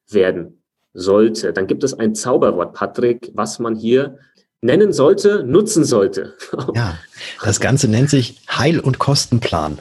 werden 0.09 0.63
sollte, 0.95 1.53
dann 1.53 1.67
gibt 1.67 1.85
es 1.85 1.95
ein 1.95 2.15
Zauberwort, 2.15 2.73
Patrick, 2.73 3.31
was 3.35 3.59
man 3.59 3.75
hier 3.75 4.19
nennen 4.63 4.93
sollte, 4.93 5.45
nutzen 5.45 5.85
sollte. 5.85 6.35
Ja, 6.75 6.99
das 7.43 7.61
Ganze 7.61 7.89
nennt 7.89 8.11
sich 8.11 8.41
Heil- 8.49 8.81
und 8.81 8.99
Kostenplan. 8.99 9.79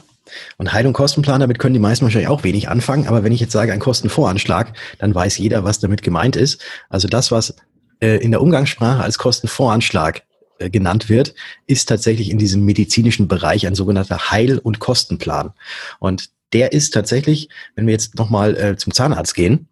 Und 0.58 0.72
Heil- 0.72 0.86
und 0.86 0.92
Kostenplan, 0.92 1.40
damit 1.40 1.58
können 1.58 1.74
die 1.74 1.80
meisten 1.80 2.04
wahrscheinlich 2.04 2.28
auch 2.28 2.44
wenig 2.44 2.68
anfangen. 2.68 3.06
Aber 3.06 3.24
wenn 3.24 3.32
ich 3.32 3.40
jetzt 3.40 3.52
sage, 3.52 3.72
ein 3.72 3.80
Kostenvoranschlag, 3.80 4.72
dann 4.98 5.14
weiß 5.14 5.38
jeder, 5.38 5.64
was 5.64 5.78
damit 5.78 6.02
gemeint 6.02 6.36
ist. 6.36 6.62
Also 6.90 7.08
das, 7.08 7.30
was 7.30 7.56
äh, 8.00 8.16
in 8.18 8.32
der 8.32 8.42
Umgangssprache 8.42 9.02
als 9.02 9.18
Kostenvoranschlag 9.18 10.22
genannt 10.58 11.08
wird, 11.08 11.34
ist 11.66 11.88
tatsächlich 11.88 12.30
in 12.30 12.38
diesem 12.38 12.64
medizinischen 12.64 13.28
Bereich 13.28 13.66
ein 13.66 13.74
sogenannter 13.74 14.30
Heil- 14.30 14.58
und 14.58 14.78
Kostenplan. 14.78 15.52
Und 15.98 16.30
der 16.52 16.72
ist 16.72 16.94
tatsächlich, 16.94 17.48
wenn 17.74 17.86
wir 17.86 17.92
jetzt 17.92 18.14
nochmal 18.16 18.56
äh, 18.56 18.76
zum 18.76 18.92
Zahnarzt 18.92 19.34
gehen, 19.34 19.68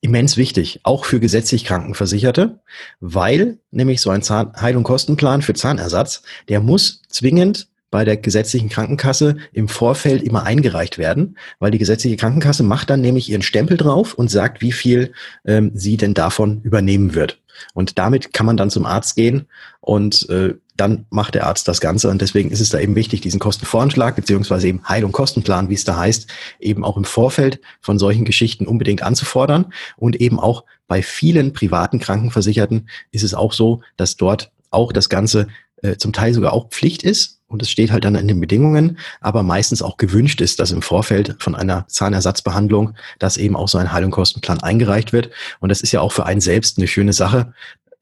immens 0.00 0.36
wichtig, 0.36 0.80
auch 0.82 1.04
für 1.04 1.20
gesetzlich 1.20 1.64
Krankenversicherte, 1.64 2.60
weil 3.00 3.58
nämlich 3.70 4.00
so 4.00 4.10
ein 4.10 4.22
Zahn 4.22 4.52
Heil- 4.60 4.76
und 4.76 4.84
Kostenplan 4.84 5.42
für 5.42 5.54
Zahnersatz, 5.54 6.22
der 6.48 6.60
muss 6.60 7.02
zwingend 7.08 7.68
bei 7.96 8.04
der 8.04 8.18
gesetzlichen 8.18 8.68
Krankenkasse 8.68 9.38
im 9.54 9.68
Vorfeld 9.68 10.22
immer 10.22 10.42
eingereicht 10.42 10.98
werden, 10.98 11.38
weil 11.60 11.70
die 11.70 11.78
gesetzliche 11.78 12.18
Krankenkasse 12.18 12.62
macht 12.62 12.90
dann 12.90 13.00
nämlich 13.00 13.30
ihren 13.30 13.40
Stempel 13.40 13.78
drauf 13.78 14.12
und 14.12 14.30
sagt, 14.30 14.60
wie 14.60 14.72
viel 14.72 15.14
ähm, 15.46 15.70
sie 15.72 15.96
denn 15.96 16.12
davon 16.12 16.60
übernehmen 16.60 17.14
wird. 17.14 17.40
Und 17.72 17.98
damit 17.98 18.34
kann 18.34 18.44
man 18.44 18.58
dann 18.58 18.68
zum 18.68 18.84
Arzt 18.84 19.16
gehen 19.16 19.46
und 19.80 20.28
äh, 20.28 20.52
dann 20.76 21.06
macht 21.08 21.36
der 21.36 21.46
Arzt 21.46 21.68
das 21.68 21.80
Ganze. 21.80 22.10
Und 22.10 22.20
deswegen 22.20 22.50
ist 22.50 22.60
es 22.60 22.68
da 22.68 22.78
eben 22.78 22.96
wichtig, 22.96 23.22
diesen 23.22 23.40
Kostenvoranschlag 23.40 24.14
beziehungsweise 24.14 24.68
eben 24.68 24.86
Heil- 24.86 25.06
und 25.06 25.12
Kostenplan, 25.12 25.70
wie 25.70 25.74
es 25.74 25.84
da 25.84 25.96
heißt, 25.96 26.28
eben 26.60 26.84
auch 26.84 26.98
im 26.98 27.04
Vorfeld 27.04 27.62
von 27.80 27.98
solchen 27.98 28.26
Geschichten 28.26 28.66
unbedingt 28.66 29.02
anzufordern. 29.02 29.72
Und 29.96 30.20
eben 30.20 30.38
auch 30.38 30.64
bei 30.86 31.02
vielen 31.02 31.54
privaten 31.54 31.98
Krankenversicherten 31.98 32.90
ist 33.10 33.24
es 33.24 33.32
auch 33.32 33.54
so, 33.54 33.80
dass 33.96 34.18
dort 34.18 34.52
auch 34.70 34.92
das 34.92 35.08
Ganze 35.08 35.46
äh, 35.80 35.96
zum 35.96 36.12
Teil 36.12 36.34
sogar 36.34 36.52
auch 36.52 36.68
Pflicht 36.68 37.02
ist. 37.02 37.35
Und 37.48 37.62
es 37.62 37.70
steht 37.70 37.92
halt 37.92 38.04
dann 38.04 38.16
in 38.16 38.26
den 38.26 38.40
Bedingungen, 38.40 38.98
aber 39.20 39.42
meistens 39.42 39.80
auch 39.80 39.98
gewünscht 39.98 40.40
ist, 40.40 40.58
dass 40.58 40.72
im 40.72 40.82
Vorfeld 40.82 41.36
von 41.38 41.54
einer 41.54 41.86
Zahnersatzbehandlung, 41.86 42.94
dass 43.18 43.36
eben 43.36 43.54
auch 43.54 43.68
so 43.68 43.78
ein 43.78 43.92
Heil- 43.92 44.04
und 44.04 44.10
Kostenplan 44.10 44.60
eingereicht 44.60 45.12
wird. 45.12 45.30
Und 45.60 45.68
das 45.68 45.80
ist 45.80 45.92
ja 45.92 46.00
auch 46.00 46.12
für 46.12 46.26
einen 46.26 46.40
selbst 46.40 46.78
eine 46.78 46.88
schöne 46.88 47.12
Sache, 47.12 47.52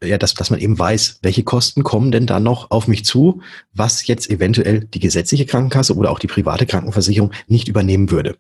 ja, 0.03 0.19
dass, 0.19 0.35
dass 0.35 0.51
man 0.51 0.61
eben 0.61 0.79
weiß, 0.79 1.21
welche 1.23 1.45
Kosten 1.45 1.83
kommen 1.83 2.11
denn 2.11 2.27
da 2.27 2.41
noch 2.41 2.71
auf 2.71 2.89
mich 2.89 3.05
zu, 3.05 3.43
was 3.73 4.07
jetzt 4.07 4.31
eventuell 4.31 4.81
die 4.81 5.01
gesetzliche 5.01 5.47
Krankenkasse 5.47 5.95
oder 5.95 6.11
auch 6.11 6.19
die 6.19 6.27
private 6.27 6.67
Krankenversicherung 6.67 7.33
nicht 7.47 7.69
übernehmen 7.69 8.11
würde. 8.11 8.37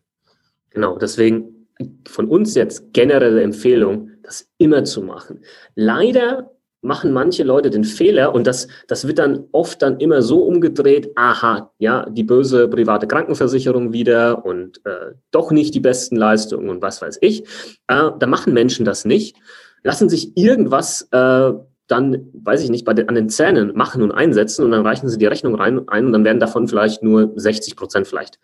Genau, 0.71 0.99
deswegen 0.99 1.67
von 2.07 2.29
uns 2.29 2.55
jetzt 2.55 2.93
generelle 2.93 3.43
Empfehlung, 3.43 4.11
das 4.23 4.49
immer 4.59 4.85
zu 4.85 5.03
machen. 5.03 5.40
Leider 5.75 6.51
machen 6.85 7.12
manche 7.12 7.42
Leute 7.42 7.70
den 7.70 7.85
Fehler 7.85 8.35
und 8.35 8.47
das, 8.47 8.68
das 8.87 9.07
wird 9.07 9.18
dann 9.18 9.44
oft 9.53 9.83
dann 9.83 9.99
immer 9.99 10.23
so 10.23 10.42
umgedreht, 10.44 11.11
aha, 11.16 11.73
ja, 11.79 12.07
die 12.11 12.25
böse 12.25 12.68
private 12.68 13.07
Krankenversicherung 13.07 13.92
wieder 13.92 14.44
und 14.44 14.81
äh, 14.85 15.12
doch 15.31 15.51
nicht 15.51 15.75
die 15.75 15.81
besten 15.81 16.16
Leistungen 16.16 16.68
und 16.68 16.83
was 16.83 17.03
weiß 17.03 17.18
ich. 17.20 17.42
Äh, 17.88 18.11
da 18.18 18.27
machen 18.27 18.53
Menschen 18.53 18.85
das 18.85 19.05
nicht, 19.05 19.37
lassen 19.83 20.09
sich 20.09 20.37
irgendwas 20.37 21.09
äh, 21.11 21.53
dann, 21.87 22.29
weiß 22.33 22.62
ich 22.62 22.70
nicht, 22.70 22.85
bei 22.85 22.94
den, 22.94 23.09
an 23.09 23.14
den 23.14 23.29
Zähnen 23.29 23.73
machen 23.75 24.03
und 24.03 24.12
einsetzen 24.12 24.64
und 24.64 24.70
dann 24.70 24.87
reichen 24.87 25.09
sie 25.09 25.18
die 25.18 25.27
Rechnung 25.27 25.55
rein 25.55 25.87
ein 25.88 26.07
und 26.07 26.12
dann 26.12 26.25
werden 26.25 26.40
davon 26.40 26.66
vielleicht 26.66 27.03
nur 27.03 27.33
60 27.37 27.77
Prozent 27.77 28.07
vielleicht 28.07 28.38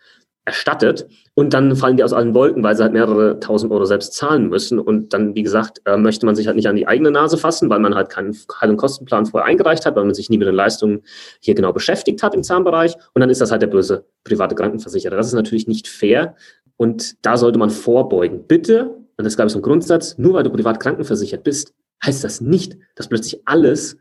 erstattet 0.45 1.07
und 1.35 1.53
dann 1.53 1.75
fallen 1.75 1.97
die 1.97 2.03
aus 2.03 2.13
allen 2.13 2.33
Wolken, 2.33 2.63
weil 2.63 2.75
sie 2.75 2.81
halt 2.81 2.93
mehrere 2.93 3.39
tausend 3.39 3.71
Euro 3.71 3.85
selbst 3.85 4.13
zahlen 4.13 4.49
müssen 4.49 4.79
und 4.79 5.13
dann, 5.13 5.35
wie 5.35 5.43
gesagt, 5.43 5.81
äh, 5.85 5.97
möchte 5.97 6.25
man 6.25 6.35
sich 6.35 6.47
halt 6.47 6.55
nicht 6.55 6.67
an 6.67 6.75
die 6.75 6.87
eigene 6.87 7.11
Nase 7.11 7.37
fassen, 7.37 7.69
weil 7.69 7.79
man 7.79 7.93
halt 7.93 8.09
keinen 8.09 8.35
Heil- 8.59 8.71
und 8.71 8.77
Kostenplan 8.77 9.27
vorher 9.27 9.47
eingereicht 9.47 9.85
hat, 9.85 9.95
weil 9.95 10.05
man 10.05 10.15
sich 10.15 10.29
nie 10.29 10.37
mit 10.37 10.47
den 10.47 10.55
Leistungen 10.55 11.03
hier 11.41 11.53
genau 11.53 11.73
beschäftigt 11.73 12.23
hat 12.23 12.33
im 12.33 12.43
Zahnbereich 12.43 12.95
und 13.13 13.19
dann 13.19 13.29
ist 13.29 13.41
das 13.41 13.51
halt 13.51 13.61
der 13.61 13.67
böse 13.67 14.05
private 14.23 14.55
Krankenversicherer. 14.55 15.15
Das 15.15 15.27
ist 15.27 15.33
natürlich 15.33 15.67
nicht 15.67 15.87
fair 15.87 16.35
und 16.75 17.23
da 17.25 17.37
sollte 17.37 17.59
man 17.59 17.69
vorbeugen. 17.69 18.47
Bitte 18.47 18.95
und 19.17 19.25
das 19.25 19.35
glaube 19.35 19.47
ich, 19.47 19.53
so 19.53 19.59
ein 19.59 19.63
Grundsatz, 19.63 20.17
nur 20.17 20.33
weil 20.33 20.43
du 20.43 20.49
privat 20.49 20.79
krankenversichert 20.79 21.43
bist, 21.43 21.75
heißt 22.03 22.23
das 22.23 22.41
nicht, 22.41 22.77
dass 22.95 23.07
plötzlich 23.07 23.41
alles 23.45 23.97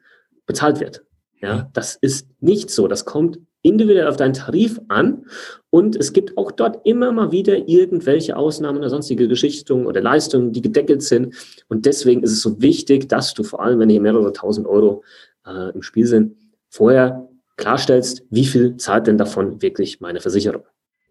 bezahlt 0.47 0.81
wird. 0.81 1.05
Ja, 1.43 1.71
das 1.73 1.97
ist 2.01 2.29
nicht 2.41 2.71
so. 2.71 2.89
Das 2.89 3.05
kommt 3.05 3.39
individuell 3.63 4.09
auf 4.09 4.17
deinen 4.17 4.33
Tarif 4.33 4.81
an 4.89 5.27
und 5.71 5.97
es 5.97 6.13
gibt 6.13 6.37
auch 6.37 6.51
dort 6.51 6.87
immer 6.87 7.13
mal 7.13 7.31
wieder 7.31 7.69
irgendwelche 7.69 8.37
Ausnahmen 8.37 8.79
oder 8.79 8.91
sonstige 8.91 9.29
Geschichten 9.29 9.87
oder 9.87 10.01
Leistungen, 10.01 10.53
die 10.53 10.63
gedeckelt 10.63 11.03
sind. 11.03 11.35
Und 11.69 11.87
deswegen 11.87 12.23
ist 12.23 12.33
es 12.33 12.41
so 12.41 12.61
wichtig, 12.61 13.09
dass 13.09 13.35
du 13.35 13.43
vor 13.43 13.63
allem, 13.63 13.79
wenn 13.79 13.91
hier 13.91 14.01
mehrere 14.01 14.33
tausend 14.33 14.67
Euro 14.67 15.05
äh, 15.47 15.73
im 15.73 15.83
Spiel 15.83 16.07
sind, 16.07 16.37
vorher 16.69 17.29
klarstellst, 17.57 18.25
wie 18.31 18.47
viel 18.47 18.77
zahlt 18.79 19.07
denn 19.07 19.19
davon 19.19 19.63
wirklich 19.63 20.01
meine 20.01 20.21
Versicherung. 20.21 20.63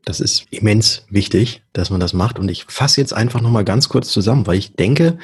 Das 0.05 0.19
ist 0.19 0.45
immens 0.49 1.05
wichtig, 1.09 1.61
dass 1.73 1.89
man 1.89 1.99
das 1.99 2.13
macht. 2.13 2.39
Und 2.39 2.49
ich 2.49 2.65
fasse 2.65 2.99
jetzt 2.99 3.13
einfach 3.13 3.41
nochmal 3.41 3.65
ganz 3.65 3.89
kurz 3.89 4.09
zusammen, 4.09 4.47
weil 4.47 4.57
ich 4.57 4.75
denke, 4.75 5.17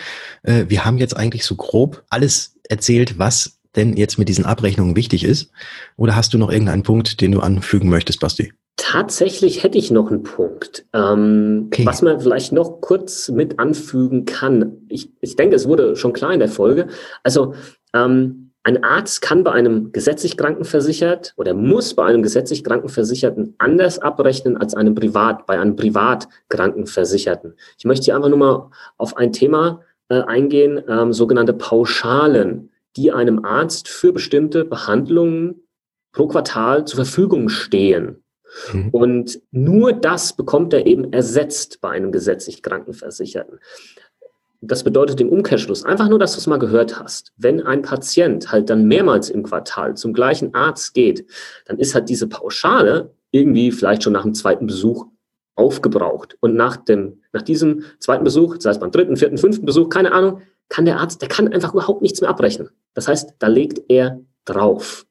äh, 0.44 0.66
wir 0.68 0.86
haben 0.86 0.98
jetzt 0.98 1.18
eigentlich 1.18 1.46
so 1.46 1.56
grob 1.56 2.04
alles 2.10 2.58
erzählt, 2.70 3.18
was 3.18 3.60
denn 3.76 3.96
jetzt 3.98 4.18
mit 4.18 4.30
diesen 4.30 4.46
Abrechnungen 4.46 4.96
wichtig 4.96 5.24
ist. 5.24 5.52
Oder 5.98 6.16
hast 6.16 6.34
du 6.34 6.38
noch 6.38 6.52
irgendeinen 6.52 6.84
Punkt, 6.84 7.22
den 7.22 7.32
du 7.32 7.40
anfügen 7.40 7.90
möchtest, 7.90 8.20
Basti? 8.20 8.54
Tatsächlich 8.78 9.64
hätte 9.64 9.78
ich 9.78 9.90
noch 9.90 10.12
einen 10.12 10.24
Punkt, 10.24 10.86
ähm, 10.94 11.68
okay. 11.68 11.86
was 11.86 12.02
man 12.02 12.20
vielleicht 12.20 12.52
noch 12.52 12.82
kurz 12.82 13.30
mit 13.30 13.58
anfügen 13.58 14.26
kann. 14.26 14.80
Ich, 14.90 15.12
ich 15.22 15.38
denke, 15.38 15.56
es 15.56 15.68
wurde 15.68 15.96
schon 15.96 16.12
klar 16.12 16.34
in 16.34 16.40
der 16.40 16.50
Folge. 16.50 16.88
Also 17.24 17.54
ähm, 17.94 18.46
ein 18.64 18.84
Arzt 18.84 19.22
kann 19.22 19.44
bei 19.44 19.52
einem 19.52 19.92
gesetzlich 19.92 20.38
Krankenversichert 20.38 21.36
oder 21.38 21.54
muss 21.54 21.94
bei 21.94 22.04
einem 22.04 22.24
gesetzlich 22.24 22.64
Krankenversicherten 22.64 23.54
anders 23.60 24.00
abrechnen 24.00 24.58
als 24.58 24.74
einem 24.74 24.96
Privat, 24.96 25.46
bei 25.46 25.60
einem 25.60 25.76
Privatkrankenversicherten. 25.76 27.54
Ich 27.78 27.86
möchte 27.86 28.06
hier 28.06 28.16
einfach 28.16 28.30
nur 28.30 28.40
mal 28.40 28.72
auf 28.98 29.16
ein 29.18 29.32
Thema 29.32 29.82
äh, 30.10 30.22
eingehen, 30.22 30.82
ähm, 30.90 31.14
sogenannte 31.14 31.54
Pauschalen, 31.54 32.72
die 32.96 33.12
einem 33.12 33.44
Arzt 33.44 33.88
für 33.88 34.14
bestimmte 34.14 34.66
Behandlungen 34.66 35.68
pro 36.12 36.28
Quartal 36.28 36.86
zur 36.86 36.98
Verfügung 37.06 37.50
stehen. 37.50 38.24
Mhm. 38.72 38.90
Und 38.90 39.42
nur 39.52 39.94
das 39.94 40.36
bekommt 40.36 40.74
er 40.74 40.86
eben 40.86 41.12
ersetzt 41.12 41.82
bei 41.82 41.90
einem 41.90 42.12
gesetzlich 42.12 42.62
Krankenversicherten. 42.62 43.60
Das 44.62 44.84
bedeutet 44.84 45.22
im 45.22 45.30
Umkehrschluss 45.30 45.84
einfach 45.84 46.10
nur, 46.10 46.18
dass 46.18 46.34
du 46.34 46.40
es 46.40 46.48
mal 46.48 46.58
gehört 46.58 47.00
hast. 47.00 47.34
Wenn 47.38 47.62
ein 47.62 47.82
Patient 47.82 48.52
halt 48.52 48.70
dann 48.70 48.88
mehrmals 48.88 49.30
im 49.30 49.44
Quartal 49.44 49.96
zum 49.96 50.14
gleichen 50.14 50.56
Arzt 50.56 50.94
geht, 50.94 51.26
dann 51.66 51.78
ist 51.78 51.94
halt 51.94 52.10
diese 52.10 52.28
Pauschale 52.28 53.14
irgendwie 53.32 53.72
vielleicht 53.72 54.04
schon 54.04 54.14
nach 54.14 54.24
dem 54.24 54.34
zweiten 54.34 54.66
Besuch 54.66 55.06
aufgebraucht. 55.56 56.38
Und 56.40 56.56
nach 56.56 56.78
dem, 56.78 57.22
nach 57.32 57.42
diesem 57.42 57.84
zweiten 58.00 58.24
Besuch, 58.24 58.56
sei 58.60 58.72
es 58.72 58.80
beim 58.80 58.92
dritten, 58.92 59.18
vierten, 59.18 59.38
fünften 59.38 59.66
Besuch, 59.66 59.90
keine 59.90 60.14
Ahnung, 60.14 60.42
kann 60.70 60.86
der 60.86 61.00
Arzt, 61.00 61.22
der 61.22 61.30
kann 61.30 61.48
einfach 61.48 61.74
überhaupt 61.74 62.02
nichts 62.02 62.22
mehr 62.22 62.30
abrechnen. 62.30 62.70
Das 62.94 63.08
heißt, 63.08 63.36
da 63.40 63.48
legt 63.48 63.82
er 63.90 64.22
drauf. 64.46 65.06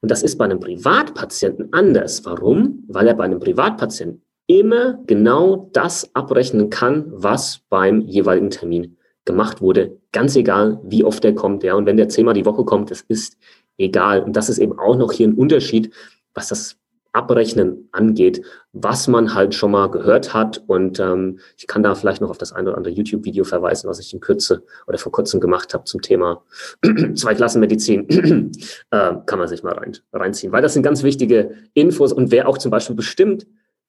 Und 0.00 0.10
das 0.10 0.22
ist 0.22 0.36
bei 0.38 0.44
einem 0.44 0.60
Privatpatienten 0.60 1.72
anders. 1.72 2.24
Warum? 2.24 2.84
Weil 2.88 3.08
er 3.08 3.14
bei 3.14 3.24
einem 3.24 3.40
Privatpatienten 3.40 4.22
immer 4.46 5.00
genau 5.06 5.68
das 5.72 6.14
abrechnen 6.14 6.70
kann, 6.70 7.06
was 7.08 7.60
beim 7.68 8.02
jeweiligen 8.02 8.50
Termin 8.50 8.96
gemacht 9.24 9.60
wurde. 9.60 9.98
Ganz 10.12 10.36
egal, 10.36 10.80
wie 10.84 11.04
oft 11.04 11.24
der 11.24 11.34
kommt. 11.34 11.62
Ja. 11.64 11.74
Und 11.74 11.86
wenn 11.86 11.96
der 11.96 12.08
zehnmal 12.08 12.34
die 12.34 12.46
Woche 12.46 12.64
kommt, 12.64 12.90
das 12.90 13.02
ist 13.02 13.36
egal. 13.76 14.22
Und 14.22 14.36
das 14.36 14.48
ist 14.48 14.58
eben 14.58 14.78
auch 14.78 14.96
noch 14.96 15.12
hier 15.12 15.28
ein 15.28 15.34
Unterschied, 15.34 15.92
was 16.34 16.48
das 16.48 16.76
Abrechnen 17.12 17.88
angeht, 17.92 18.42
was 18.72 19.08
man 19.08 19.34
halt 19.34 19.54
schon 19.54 19.70
mal 19.70 19.90
gehört 19.90 20.34
hat. 20.34 20.62
Und 20.66 21.00
ähm, 21.00 21.38
ich 21.56 21.66
kann 21.66 21.82
da 21.82 21.94
vielleicht 21.94 22.20
noch 22.20 22.30
auf 22.30 22.38
das 22.38 22.52
eine 22.52 22.68
oder 22.68 22.78
andere 22.78 22.94
YouTube-Video 22.94 23.44
verweisen, 23.44 23.88
was 23.88 23.98
ich 23.98 24.12
in 24.12 24.20
Kürze 24.20 24.64
oder 24.86 24.98
vor 24.98 25.12
kurzem 25.12 25.40
gemacht 25.40 25.74
habe 25.74 25.84
zum 25.84 26.02
Thema 26.02 26.42
Zweiklassenmedizin. 27.14 28.08
äh, 28.90 29.12
kann 29.24 29.38
man 29.38 29.48
sich 29.48 29.62
mal 29.62 29.74
rein, 29.74 29.96
reinziehen, 30.12 30.52
weil 30.52 30.62
das 30.62 30.74
sind 30.74 30.82
ganz 30.82 31.02
wichtige 31.02 31.54
Infos 31.74 32.12
und 32.12 32.30
wer 32.30 32.48
auch 32.48 32.58
zum 32.58 32.70
Beispiel 32.70 32.96
bestimmt, 32.96 33.46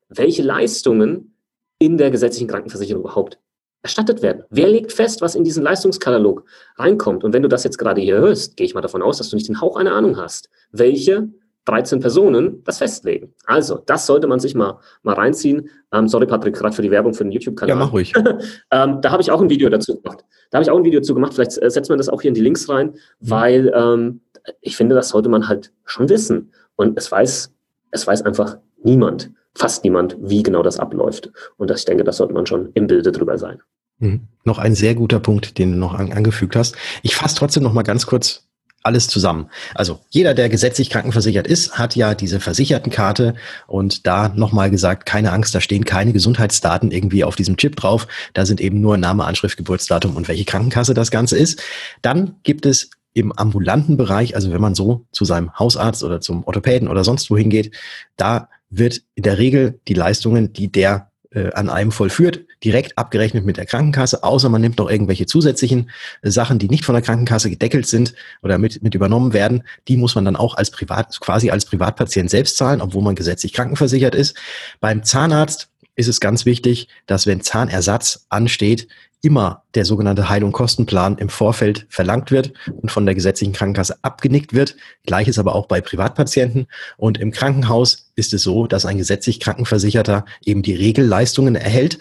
welche 0.10 0.44
Leistungen 0.44 1.36
in 1.80 1.98
der 1.98 2.12
gesetzlichen 2.12 2.48
Krankenversicherung 2.48 3.04
überhaupt 3.04 3.40
erstattet 3.84 4.22
werden. 4.22 4.44
Wer 4.50 4.68
legt 4.68 4.92
fest, 4.92 5.22
was 5.22 5.36
in 5.36 5.44
diesen 5.44 5.64
Leistungskatalog 5.64 6.44
reinkommt? 6.78 7.24
Und 7.24 7.34
wenn 7.34 7.44
du 7.44 7.50
das 7.50 7.64
jetzt 7.64 7.78
gerade 7.78 8.02
hier 8.02 8.18
hörst, 8.18 8.58
gehe 8.58 8.66
ich 8.66 8.74
mal 8.74 8.82
davon 8.82 9.02
aus, 9.02 9.18
dass 9.18 9.30
du 9.30 9.36
nicht 9.36 9.48
den 9.48 9.62
Hauch 9.62 9.78
einer 9.78 9.94
Ahnung 9.94 10.18
hast, 10.18 10.50
welche 10.72 11.30
13 11.68 12.00
Personen 12.00 12.64
das 12.64 12.78
festlegen. 12.78 13.34
Also, 13.46 13.82
das 13.86 14.06
sollte 14.06 14.28
man 14.28 14.40
sich 14.40 14.56
mal, 14.56 14.80
mal 15.04 15.16
reinziehen. 15.16 15.70
Ähm, 15.94 16.08
sorry, 16.08 16.26
Patrick, 16.26 16.56
gerade 16.56 16.74
für 16.74 16.82
die 16.82 16.92
Werbung 16.92 17.14
für 17.14 17.24
den 17.24 17.32
YouTube-Kanal. 17.32 17.70
Ja, 17.70 17.76
mach 17.76 17.92
ruhig. 17.92 18.14
ähm, 18.72 19.02
da 19.02 19.12
habe 19.12 19.22
ich 19.22 19.32
auch 19.32 19.42
ein 19.42 19.50
Video 19.50 19.70
dazu 19.70 20.00
gemacht. 20.00 20.24
Da 20.50 20.58
habe 20.58 20.64
ich 20.64 20.72
auch 20.72 20.78
ein 20.78 20.86
Video 20.86 21.00
dazu 21.00 21.14
gemacht. 21.14 21.34
Vielleicht 21.34 21.62
äh, 21.62 21.70
setzt 21.70 21.90
man 21.90 21.98
das 21.98 22.10
auch 22.10 22.22
hier 22.22 22.30
in 22.30 22.36
die 22.36 22.42
Links 22.42 22.70
rein, 22.70 22.88
mhm. 22.88 23.30
weil 23.30 23.72
ähm, 23.76 24.22
ich 24.62 24.78
finde, 24.78 24.96
das 24.96 25.10
sollte 25.10 25.30
man 25.30 25.48
halt 25.48 25.74
schon 25.86 26.08
wissen. 26.10 26.52
Und 26.78 26.98
es 26.98 27.12
weiß, 27.12 27.54
es 27.92 28.08
weiß 28.08 28.22
einfach 28.22 28.58
niemand, 28.82 29.32
fast 29.54 29.84
niemand, 29.84 30.16
wie 30.22 30.44
genau 30.44 30.64
das 30.64 30.80
abläuft. 30.80 31.32
Und 31.58 31.70
das, 31.70 31.80
ich 31.80 31.86
denke, 31.86 32.04
das 32.06 32.18
sollte 32.18 32.34
man 32.34 32.46
schon 32.46 32.70
im 32.76 32.88
Bilde 32.88 33.12
drüber 33.12 33.38
sein. 33.38 33.62
Mhm. 34.00 34.28
Noch 34.46 34.60
ein 34.60 34.76
sehr 34.76 34.96
guter 34.96 35.20
Punkt, 35.20 35.58
den 35.58 35.74
du 35.74 35.78
noch 35.78 35.96
an, 35.96 36.14
angefügt 36.14 36.56
hast. 36.56 36.76
Ich 37.04 37.16
fasse 37.16 37.36
trotzdem 37.36 37.64
noch 37.64 37.74
mal 37.74 37.84
ganz 37.84 38.06
kurz 38.06 38.47
alles 38.88 39.08
zusammen. 39.08 39.50
Also 39.76 40.00
jeder, 40.10 40.34
der 40.34 40.50
gesetzlich 40.50 40.90
krankenversichert 40.90 41.46
ist, 41.46 41.78
hat 41.78 41.96
ja 41.96 42.16
diese 42.16 42.40
Versichertenkarte 42.40 43.36
und 43.68 44.08
da 44.08 44.30
nochmal 44.30 44.72
gesagt, 44.72 45.06
keine 45.06 45.32
Angst, 45.32 45.54
da 45.54 45.62
stehen 45.62 45.86
keine 45.86 46.14
Gesundheitsdaten 46.14 46.90
irgendwie 46.92 47.24
auf 47.24 47.36
diesem 47.36 47.58
Chip 47.58 47.76
drauf. 47.76 48.08
Da 48.34 48.46
sind 48.46 48.62
eben 48.62 48.82
nur 48.82 48.98
Name, 48.98 49.26
Anschrift, 49.26 49.58
Geburtsdatum 49.58 50.16
und 50.16 50.28
welche 50.28 50.46
Krankenkasse 50.46 50.94
das 50.94 51.12
Ganze 51.12 51.38
ist. 51.38 51.62
Dann 52.02 52.38
gibt 52.44 52.66
es 52.66 52.90
im 53.14 53.32
ambulanten 53.32 53.98
Bereich, 53.98 54.36
also 54.36 54.52
wenn 54.52 54.62
man 54.62 54.76
so 54.76 55.06
zu 55.12 55.26
seinem 55.26 55.58
Hausarzt 55.58 56.04
oder 56.04 56.22
zum 56.22 56.44
Orthopäden 56.46 56.88
oder 56.88 57.04
sonst 57.04 57.30
wohin 57.30 57.50
geht, 57.50 57.76
da 58.16 58.50
wird 58.70 59.02
in 59.16 59.24
der 59.24 59.38
Regel 59.38 59.80
die 59.88 59.94
Leistungen, 59.94 60.54
die 60.54 60.72
der 60.72 61.12
äh, 61.38 61.52
an 61.54 61.70
einem 61.70 61.92
vollführt, 61.92 62.42
direkt 62.64 62.98
abgerechnet 62.98 63.46
mit 63.46 63.58
der 63.58 63.66
Krankenkasse, 63.66 64.24
außer 64.24 64.50
man 64.50 64.62
nimmt 64.62 64.80
noch 64.80 64.90
irgendwelche 64.90 65.28
zusätzlichen 65.28 65.92
äh, 66.24 66.32
Sachen, 66.32 66.58
die 66.58 66.68
nicht 66.68 66.84
von 66.84 66.96
der 66.96 67.04
Krankenkasse 67.04 67.50
gedeckelt 67.50 67.86
sind 67.86 68.16
oder 68.42 68.58
mit, 68.58 68.82
mit 68.82 68.96
übernommen 68.96 69.34
werden. 69.34 69.64
Die 69.88 69.98
muss 69.98 70.16
man 70.16 70.26
dann 70.26 70.36
auch 70.36 70.56
als 70.56 70.72
Privat, 70.72 71.20
quasi 71.20 71.52
als 71.52 71.66
Privatpatient 71.66 72.30
selbst 72.30 72.58
zahlen, 72.58 72.82
obwohl 72.82 73.04
man 73.04 73.16
gesetzlich 73.16 73.54
krankenversichert 73.54 74.16
ist. 74.16 74.36
Beim 74.80 75.04
Zahnarzt 75.04 75.70
ist 75.98 76.08
es 76.08 76.22
ganz 76.22 76.46
wichtig, 76.46 76.88
dass 77.08 77.28
wenn 77.28 77.42
Zahnersatz 77.42 78.26
ansteht, 78.30 78.88
immer 79.22 79.64
der 79.74 79.84
sogenannte 79.84 80.30
Heil- 80.30 80.44
und 80.44 80.52
Kostenplan 80.52 81.18
im 81.18 81.30
Vorfeld 81.30 81.88
verlangt 81.90 82.32
wird 82.32 82.54
und 82.82 82.92
von 82.92 83.06
der 83.06 83.16
gesetzlichen 83.16 83.52
Krankenkasse 83.52 83.98
abgenickt 84.04 84.54
wird. 84.54 84.78
Gleiches 85.06 85.40
aber 85.40 85.56
auch 85.56 85.66
bei 85.66 85.82
Privatpatienten. 85.82 86.68
Und 86.98 87.18
im 87.18 87.32
Krankenhaus 87.32 88.12
ist 88.16 88.34
es 88.34 88.44
so, 88.44 88.68
dass 88.68 88.86
ein 88.86 88.98
gesetzlich 88.98 89.40
Krankenversicherter 89.40 90.26
eben 90.46 90.62
die 90.62 90.76
Regelleistungen 90.76 91.56
erhält. 91.56 91.98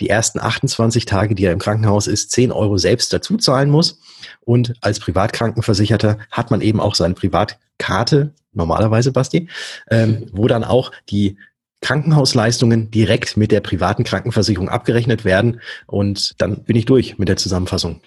Die 0.00 0.08
ersten 0.08 0.40
28 0.40 1.04
Tage, 1.04 1.34
die 1.34 1.44
er 1.44 1.52
im 1.52 1.58
Krankenhaus 1.58 2.06
ist, 2.06 2.30
10 2.32 2.50
Euro 2.50 2.78
selbst 2.78 3.12
dazu 3.12 3.36
zahlen 3.36 3.68
muss. 3.68 4.00
Und 4.40 4.72
als 4.80 5.00
Privatkrankenversicherter 5.00 6.18
hat 6.30 6.50
man 6.50 6.62
eben 6.62 6.80
auch 6.80 6.94
seine 6.94 7.14
Privatkarte, 7.14 8.32
normalerweise, 8.52 9.12
Basti, 9.12 9.48
ähm, 9.90 10.26
wo 10.32 10.48
dann 10.48 10.64
auch 10.64 10.92
die 11.10 11.36
Krankenhausleistungen 11.82 12.90
direkt 12.90 13.36
mit 13.36 13.52
der 13.52 13.60
privaten 13.60 14.04
Krankenversicherung 14.04 14.68
abgerechnet 14.68 15.24
werden. 15.24 15.60
Und 15.86 16.40
dann 16.40 16.62
bin 16.64 16.76
ich 16.76 16.86
durch 16.86 17.18
mit 17.18 17.28
der 17.28 17.36
Zusammenfassung. 17.36 18.00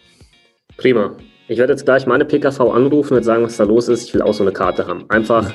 Prima. 0.77 1.15
Ich 1.47 1.59
werde 1.59 1.73
jetzt 1.73 1.85
gleich 1.85 2.07
meine 2.07 2.25
PKV 2.25 2.59
anrufen 2.61 3.15
und 3.15 3.23
sagen, 3.23 3.43
was 3.43 3.57
da 3.57 3.65
los 3.65 3.87
ist. 3.87 4.07
Ich 4.07 4.13
will 4.15 4.23
auch 4.23 4.33
so 4.33 4.43
eine 4.43 4.51
Karte 4.51 4.87
haben. 4.87 5.07
Einfach, 5.09 5.53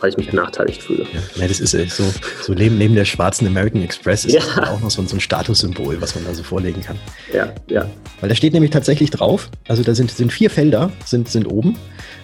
weil 0.00 0.10
ich 0.10 0.16
mich 0.16 0.30
benachteiligt 0.30 0.82
fühle. 0.82 1.06
Ja, 1.34 1.46
das 1.46 1.60
ist 1.60 1.72
so, 1.94 2.04
so 2.40 2.54
neben, 2.54 2.78
neben 2.78 2.94
der 2.94 3.04
schwarzen 3.04 3.46
American 3.46 3.82
Express 3.82 4.24
ist 4.24 4.34
ja. 4.34 4.62
auch 4.64 4.80
noch 4.80 4.90
so, 4.90 5.02
so 5.02 5.16
ein 5.16 5.20
Statussymbol, 5.20 6.00
was 6.00 6.14
man 6.14 6.24
da 6.24 6.32
so 6.32 6.42
vorlegen 6.42 6.80
kann. 6.80 6.98
Ja, 7.32 7.52
ja. 7.68 7.90
Weil 8.20 8.28
da 8.30 8.34
steht 8.34 8.54
nämlich 8.54 8.70
tatsächlich 8.70 9.10
drauf, 9.10 9.50
also 9.68 9.82
da 9.82 9.94
sind, 9.94 10.10
sind 10.10 10.32
vier 10.32 10.48
Felder, 10.48 10.90
sind, 11.04 11.28
sind 11.28 11.46
oben. 11.46 11.76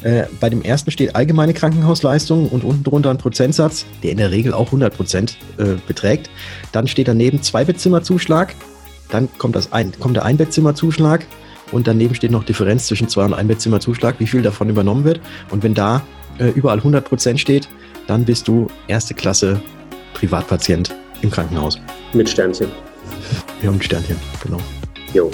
Äh, 0.02 0.24
bei 0.40 0.48
dem 0.48 0.62
ersten 0.62 0.90
steht 0.90 1.14
allgemeine 1.14 1.52
Krankenhausleistung 1.52 2.48
und 2.48 2.64
unten 2.64 2.84
drunter 2.84 3.10
ein 3.10 3.18
Prozentsatz, 3.18 3.84
der 4.02 4.12
in 4.12 4.16
der 4.16 4.30
Regel 4.30 4.54
auch 4.54 4.66
100 4.66 4.96
Prozent 4.96 5.36
äh, 5.58 5.76
beträgt. 5.86 6.30
Dann 6.72 6.86
steht 6.86 7.08
daneben 7.08 7.42
Zwei-Bettzimmer-Zuschlag. 7.42 8.54
Dann 9.10 9.28
kommt, 9.38 9.56
das 9.56 9.72
ein, 9.72 9.92
kommt 9.98 10.16
der 10.16 10.24
Einbettzimmerzuschlag 10.24 11.26
und 11.72 11.86
daneben 11.86 12.14
steht 12.14 12.30
noch 12.30 12.44
Differenz 12.44 12.86
zwischen 12.86 13.08
Zwei- 13.08 13.24
und 13.24 13.34
Einbettzimmerzuschlag, 13.34 14.16
wie 14.18 14.26
viel 14.26 14.42
davon 14.42 14.70
übernommen 14.70 15.04
wird. 15.04 15.20
Und 15.50 15.62
wenn 15.62 15.74
da 15.74 16.02
äh, 16.38 16.48
überall 16.48 16.78
100 16.78 17.04
Prozent 17.04 17.40
steht, 17.40 17.68
dann 18.06 18.24
bist 18.24 18.48
du 18.48 18.68
erste 18.88 19.14
Klasse 19.14 19.60
Privatpatient 20.14 20.94
im 21.22 21.30
Krankenhaus. 21.30 21.78
Mit 22.12 22.28
Sternchen. 22.28 22.68
Ja, 23.62 23.70
mit 23.70 23.84
Sternchen, 23.84 24.16
genau. 24.42 24.58
Jo. 25.12 25.30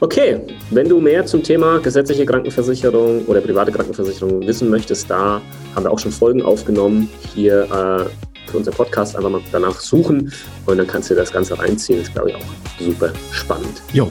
Okay, 0.00 0.40
wenn 0.70 0.88
du 0.88 1.00
mehr 1.00 1.24
zum 1.24 1.42
Thema 1.42 1.78
gesetzliche 1.78 2.26
Krankenversicherung 2.26 3.24
oder 3.26 3.40
private 3.40 3.72
Krankenversicherung 3.72 4.46
wissen 4.46 4.68
möchtest, 4.68 5.08
da 5.08 5.40
haben 5.74 5.84
wir 5.84 5.90
auch 5.90 5.98
schon 5.98 6.12
Folgen 6.12 6.42
aufgenommen. 6.42 7.08
Hier 7.34 7.62
äh, 7.62 8.50
für 8.50 8.58
unseren 8.58 8.74
Podcast 8.74 9.16
einfach 9.16 9.30
mal 9.30 9.40
danach 9.52 9.80
suchen 9.80 10.30
und 10.66 10.76
dann 10.76 10.86
kannst 10.86 11.08
du 11.08 11.14
dir 11.14 11.20
das 11.20 11.32
Ganze 11.32 11.58
reinziehen. 11.58 11.98
Das 11.98 12.08
ist, 12.08 12.14
glaube 12.14 12.30
ich, 12.30 12.36
auch 12.36 12.44
super 12.78 13.10
spannend. 13.32 13.82
Jo, 13.94 14.08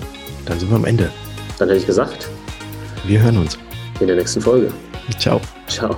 dann 0.47 0.59
sind 0.59 0.69
wir 0.69 0.75
am 0.75 0.85
Ende. 0.85 1.11
Dann 1.59 1.69
hätte 1.69 1.79
ich 1.79 1.85
gesagt, 1.85 2.29
wir 3.05 3.21
hören 3.21 3.37
uns 3.37 3.57
in 3.99 4.07
der 4.07 4.15
nächsten 4.15 4.41
Folge. 4.41 4.71
Ciao. 5.19 5.39
Ciao. 5.67 5.95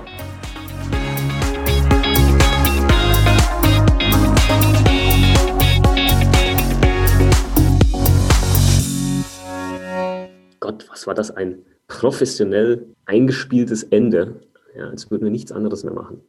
War 11.07 11.15
das 11.15 11.31
ein 11.31 11.63
professionell 11.87 12.93
eingespieltes 13.05 13.83
Ende. 13.83 14.41
Ja, 14.75 14.89
als 14.89 15.09
würden 15.09 15.23
wir 15.23 15.31
nichts 15.31 15.51
anderes 15.51 15.83
mehr 15.83 15.93
machen. 15.93 16.21